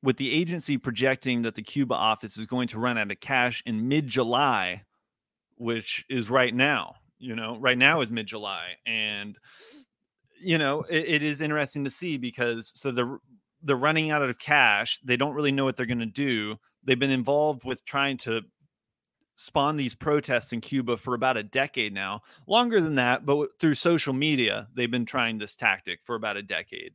with 0.08 0.15
the 0.15 0.32
agency 0.32 0.78
projecting 0.78 1.41
that 1.41 1.56
the 1.56 1.62
Cuba 1.62 1.93
office 1.93 2.38
is 2.38 2.46
going 2.46 2.70
to 2.70 2.80
run 2.80 2.98
out 2.98 3.12
of 3.12 3.20
cash 3.20 3.62
in 3.65 3.89
mid 3.89 4.08
July, 4.08 4.84
which 5.58 6.06
is 6.10 6.30
right 6.30 6.56
now, 6.56 6.96
you 7.20 7.36
know, 7.36 7.58
right 7.60 7.78
now 7.78 8.00
is 8.00 8.10
mid 8.10 8.26
July. 8.26 8.67
And, 8.86 9.38
you 10.39 10.58
know, 10.58 10.84
it, 10.84 11.10
it 11.10 11.24
is 11.24 11.41
interesting 11.41 11.84
to 11.84 11.89
see 11.89 12.17
because 12.17 12.72
so 12.74 12.89
they're, 12.89 13.17
they're 13.62 13.76
running 13.76 14.10
out 14.10 14.22
of 14.22 14.39
cash. 14.39 14.98
They 15.04 15.17
don't 15.17 15.36
really 15.36 15.52
know 15.52 15.65
what 15.65 15.76
they're 15.76 15.86
going 15.86 16.00
to 16.00 16.06
do. 16.06 16.56
They've 16.86 16.98
been 16.98 17.12
involved 17.12 17.65
with 17.65 17.84
trying 17.84 18.15
to 18.20 18.43
spawn 19.34 19.76
these 19.76 19.93
protests 19.93 20.54
in 20.54 20.62
Cuba 20.62 20.96
for 20.96 21.15
about 21.15 21.36
a 21.36 21.43
decade 21.43 21.93
now, 21.93 22.22
longer 22.48 22.80
than 22.80 22.96
that, 22.96 23.26
but 23.26 23.50
through 23.60 23.74
social 23.74 24.13
media, 24.13 24.70
they've 24.74 24.89
been 24.89 25.06
trying 25.06 25.38
this 25.38 25.58
tactic 25.58 26.00
for 26.06 26.15
about 26.15 26.38
a 26.38 26.41
decade. 26.41 26.93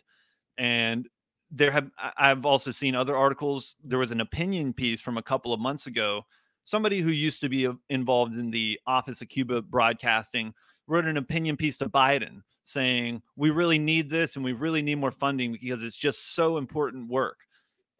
And 0.56 1.08
there 1.52 1.70
have 1.70 1.90
I've 2.16 2.46
also 2.46 2.70
seen 2.70 2.94
other 2.94 3.14
articles. 3.14 3.76
There 3.84 3.98
was 3.98 4.10
an 4.10 4.20
opinion 4.20 4.72
piece 4.72 5.00
from 5.00 5.18
a 5.18 5.22
couple 5.22 5.52
of 5.52 5.60
months 5.60 5.86
ago. 5.86 6.22
Somebody 6.64 7.00
who 7.00 7.10
used 7.10 7.40
to 7.42 7.48
be 7.48 7.68
involved 7.90 8.34
in 8.34 8.50
the 8.50 8.80
Office 8.86 9.20
of 9.20 9.28
Cuba 9.28 9.62
Broadcasting 9.62 10.54
wrote 10.86 11.04
an 11.04 11.18
opinion 11.18 11.56
piece 11.56 11.78
to 11.78 11.88
Biden 11.88 12.42
saying, 12.64 13.22
"We 13.36 13.50
really 13.50 13.78
need 13.78 14.08
this 14.08 14.36
and 14.36 14.44
we 14.44 14.52
really 14.52 14.80
need 14.80 14.96
more 14.96 15.12
funding 15.12 15.52
because 15.52 15.82
it's 15.82 15.96
just 15.96 16.34
so 16.34 16.56
important 16.56 17.10
work." 17.10 17.38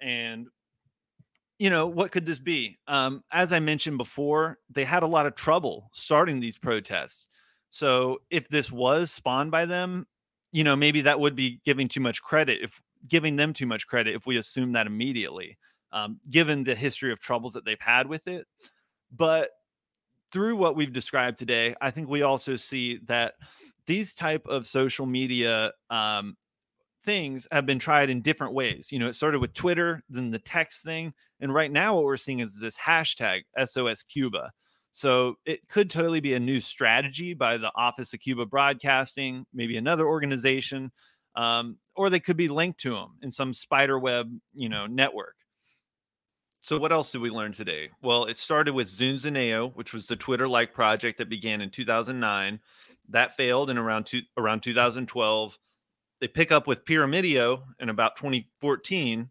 And 0.01 0.49
you 1.59 1.71
know, 1.71 1.87
what 1.87 2.11
could 2.11 2.27
this 2.27 2.41
be? 2.41 2.79
Um, 2.89 3.23
as 3.31 3.53
I 3.53 3.61
mentioned 3.61 3.99
before, 3.99 4.59
they 4.69 4.85
had 4.85 5.05
a 5.05 5.07
lot 5.07 5.27
of 5.27 5.37
trouble 5.37 5.91
starting 5.93 6.41
these 6.41 6.59
protests. 6.59 7.29
So 7.71 8.23
if 8.31 8.49
this 8.49 8.73
was 8.73 9.13
spawned 9.13 9.51
by 9.53 9.67
them, 9.67 10.07
you 10.51 10.65
know, 10.65 10.75
maybe 10.75 11.03
that 11.03 11.21
would 11.21 11.37
be 11.37 11.61
giving 11.65 11.89
too 11.89 12.01
much 12.01 12.21
credit 12.21 12.61
if 12.63 12.83
giving 13.09 13.37
them 13.37 13.53
too 13.53 13.67
much 13.67 13.87
credit 13.87 14.15
if 14.15 14.27
we 14.27 14.37
assume 14.39 14.73
that 14.73 14.87
immediately, 14.87 15.59
um, 15.93 16.21
given 16.31 16.65
the 16.65 16.75
history 16.75 17.13
of 17.13 17.21
troubles 17.21 17.53
that 17.53 17.65
they've 17.65 17.81
had 17.81 18.07
with 18.07 18.29
it. 18.29 18.47
But 19.11 19.51
through 20.31 20.57
what 20.57 20.77
we've 20.77 20.93
described 20.93 21.39
today, 21.39 21.75
I 21.81 21.91
think 21.91 22.09
we 22.09 22.23
also 22.23 22.57
see 22.57 23.01
that 23.07 23.35
these 23.87 24.15
type 24.15 24.47
of 24.47 24.67
social 24.67 25.07
media 25.07 25.73
um, 25.91 26.37
things 27.05 27.47
have 27.51 27.67
been 27.67 27.79
tried 27.79 28.11
in 28.11 28.23
different 28.23 28.55
ways. 28.55 28.91
You 28.91 28.99
know, 28.99 29.09
it 29.09 29.15
started 29.15 29.41
with 29.41 29.55
Twitter, 29.55 30.03
then 30.09 30.31
the 30.31 30.39
text 30.39 30.85
thing, 30.85 31.13
and 31.41 31.53
right 31.53 31.71
now 31.71 31.97
what 31.97 32.05
we're 32.05 32.17
seeing 32.17 32.41
is 32.41 32.59
this 32.59 32.79
hashtag 32.79 33.43
SOS 33.65 34.03
Cuba. 34.05 34.53
So 34.93 35.37
it 35.47 35.67
could 35.69 35.91
totally 35.91 36.21
be 36.21 36.35
a 36.35 36.41
new 36.41 36.61
strategy 36.61 37.33
by 37.33 37.57
the 37.57 37.73
Office 37.75 38.13
of 38.13 38.21
Cuba 38.21 38.45
Broadcasting, 38.45 39.47
maybe 39.53 39.79
another 39.79 40.07
organization 40.07 40.93
um, 41.35 41.77
or 41.95 42.11
they 42.11 42.21
could 42.21 42.37
be 42.37 42.49
linked 42.49 42.81
to 42.81 42.91
them 42.91 43.17
in 43.23 43.31
some 43.31 43.55
spider 43.55 43.99
web, 43.99 44.31
you 44.55 44.69
know, 44.69 44.87
network. 44.87 45.37
So 46.61 46.79
what 46.79 46.93
else 46.93 47.11
did 47.11 47.21
we 47.21 47.31
learn 47.31 47.53
today? 47.53 47.91
Well, 48.03 48.27
it 48.27 48.37
started 48.37 48.75
with 48.75 48.87
Zunzuneo, 48.87 49.75
which 49.75 49.93
was 49.93 50.07
the 50.07 50.15
Twitter-like 50.15 50.73
project 50.73 51.19
that 51.19 51.29
began 51.29 51.61
in 51.61 51.71
2009. 51.71 52.61
That 53.09 53.37
failed 53.37 53.69
in 53.69 53.79
around 53.79 54.07
two, 54.07 54.21
around 54.37 54.63
2012. 54.63 55.59
They 56.21 56.29
pick 56.29 56.53
up 56.53 56.69
with 56.69 56.85
Piramideo 56.85 57.63
in 57.81 57.89
about 57.89 58.15
2014. 58.15 59.29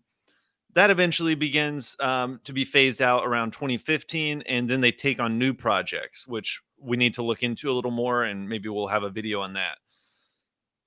That 0.73 0.89
eventually 0.89 1.35
begins 1.35 1.95
um, 2.01 2.41
to 2.43 2.51
be 2.51 2.65
phased 2.65 3.01
out 3.01 3.25
around 3.25 3.53
2015, 3.53 4.43
and 4.45 4.69
then 4.69 4.81
they 4.81 4.91
take 4.91 5.21
on 5.21 5.39
new 5.39 5.53
projects, 5.53 6.27
which 6.27 6.61
we 6.77 6.97
need 6.97 7.13
to 7.13 7.23
look 7.23 7.43
into 7.43 7.71
a 7.71 7.73
little 7.73 7.91
more, 7.91 8.23
and 8.23 8.49
maybe 8.49 8.67
we'll 8.67 8.87
have 8.87 9.03
a 9.03 9.09
video 9.09 9.39
on 9.39 9.53
that 9.53 9.77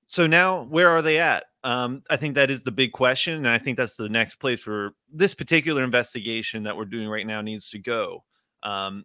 so 0.06 0.26
now 0.26 0.64
where 0.64 0.88
are 0.88 1.02
they 1.02 1.18
at? 1.18 1.44
Um, 1.62 2.02
i 2.10 2.16
think 2.16 2.34
that 2.34 2.50
is 2.50 2.62
the 2.62 2.70
big 2.70 2.92
question 2.92 3.36
and 3.36 3.48
i 3.48 3.58
think 3.58 3.78
that's 3.78 3.96
the 3.96 4.08
next 4.08 4.34
place 4.36 4.66
where 4.66 4.92
this 5.10 5.34
particular 5.34 5.82
investigation 5.82 6.64
that 6.64 6.76
we're 6.76 6.84
doing 6.84 7.08
right 7.08 7.26
now 7.26 7.40
needs 7.40 7.70
to 7.70 7.78
go. 7.78 8.24
Um, 8.62 9.04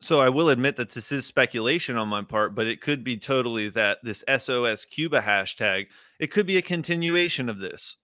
so 0.00 0.20
i 0.20 0.28
will 0.28 0.50
admit 0.50 0.76
that 0.76 0.90
this 0.90 1.12
is 1.12 1.24
speculation 1.24 1.96
on 1.96 2.08
my 2.08 2.22
part 2.22 2.54
but 2.54 2.66
it 2.66 2.80
could 2.80 3.04
be 3.04 3.16
totally 3.16 3.68
that 3.70 3.98
this 4.02 4.24
sos 4.38 4.84
cuba 4.84 5.20
hashtag 5.20 5.86
it 6.18 6.30
could 6.30 6.46
be 6.46 6.56
a 6.56 6.62
continuation 6.62 7.48
of 7.48 7.58
this 7.58 7.96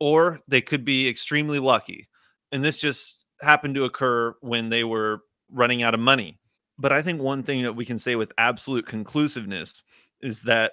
or 0.00 0.40
they 0.48 0.60
could 0.60 0.84
be 0.84 1.08
extremely 1.08 1.58
lucky 1.58 2.08
and 2.52 2.64
this 2.64 2.78
just 2.78 3.24
happened 3.40 3.74
to 3.74 3.84
occur 3.84 4.34
when 4.40 4.68
they 4.68 4.84
were 4.84 5.22
running 5.50 5.82
out 5.82 5.94
of 5.94 6.00
money. 6.00 6.38
But 6.78 6.92
i 6.92 7.02
think 7.02 7.20
one 7.20 7.42
thing 7.42 7.62
that 7.62 7.74
we 7.74 7.84
can 7.84 7.98
say 7.98 8.16
with 8.16 8.32
absolute 8.38 8.86
conclusiveness 8.86 9.82
is 10.20 10.42
that 10.42 10.72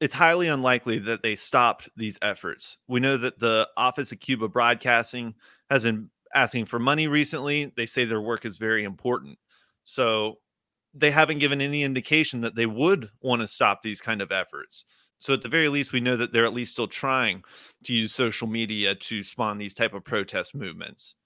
it's 0.00 0.14
highly 0.14 0.48
unlikely 0.48 0.98
that 1.00 1.22
they 1.22 1.36
stopped 1.36 1.88
these 1.96 2.18
efforts. 2.22 2.78
We 2.88 3.00
know 3.00 3.16
that 3.16 3.38
the 3.38 3.68
Office 3.76 4.12
of 4.12 4.20
Cuba 4.20 4.48
Broadcasting 4.48 5.34
has 5.70 5.82
been 5.82 6.10
asking 6.34 6.66
for 6.66 6.78
money 6.78 7.08
recently. 7.08 7.72
They 7.76 7.86
say 7.86 8.04
their 8.04 8.20
work 8.20 8.44
is 8.44 8.58
very 8.58 8.84
important. 8.84 9.38
So 9.84 10.38
they 10.92 11.10
haven't 11.10 11.38
given 11.38 11.60
any 11.60 11.82
indication 11.82 12.40
that 12.42 12.54
they 12.54 12.66
would 12.66 13.08
want 13.22 13.40
to 13.40 13.46
stop 13.46 13.82
these 13.82 14.00
kind 14.00 14.20
of 14.20 14.32
efforts. 14.32 14.84
So 15.20 15.32
at 15.32 15.42
the 15.42 15.48
very 15.48 15.68
least, 15.68 15.92
we 15.92 16.00
know 16.00 16.16
that 16.16 16.32
they're 16.32 16.44
at 16.44 16.54
least 16.54 16.72
still 16.72 16.88
trying 16.88 17.42
to 17.84 17.94
use 17.94 18.14
social 18.14 18.46
media 18.46 18.94
to 18.94 19.22
spawn 19.22 19.56
these 19.58 19.74
type 19.74 19.94
of 19.94 20.04
protest 20.04 20.54
movements. 20.54 21.16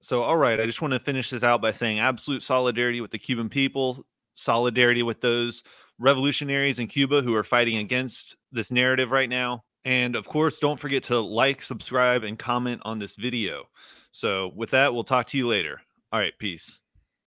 So, 0.00 0.22
all 0.22 0.36
right, 0.36 0.60
I 0.60 0.66
just 0.66 0.82
want 0.82 0.92
to 0.92 1.00
finish 1.00 1.30
this 1.30 1.42
out 1.42 1.60
by 1.60 1.72
saying 1.72 1.98
absolute 1.98 2.42
solidarity 2.42 3.00
with 3.00 3.10
the 3.10 3.18
Cuban 3.18 3.48
people, 3.48 4.04
solidarity 4.38 5.02
with 5.02 5.20
those 5.20 5.62
revolutionaries 5.98 6.78
in 6.78 6.86
Cuba 6.86 7.22
who 7.22 7.34
are 7.34 7.44
fighting 7.44 7.78
against 7.78 8.36
this 8.52 8.70
narrative 8.70 9.10
right 9.10 9.28
now. 9.28 9.64
And 9.84 10.16
of 10.16 10.26
course, 10.26 10.58
don't 10.58 10.78
forget 10.78 11.02
to 11.04 11.18
like, 11.18 11.62
subscribe, 11.62 12.24
and 12.24 12.38
comment 12.38 12.82
on 12.84 12.98
this 12.98 13.16
video. 13.16 13.64
So, 14.10 14.52
with 14.54 14.70
that, 14.70 14.92
we'll 14.92 15.04
talk 15.04 15.26
to 15.28 15.38
you 15.38 15.46
later. 15.46 15.80
All 16.12 16.20
right, 16.20 16.32
peace. 16.38 16.78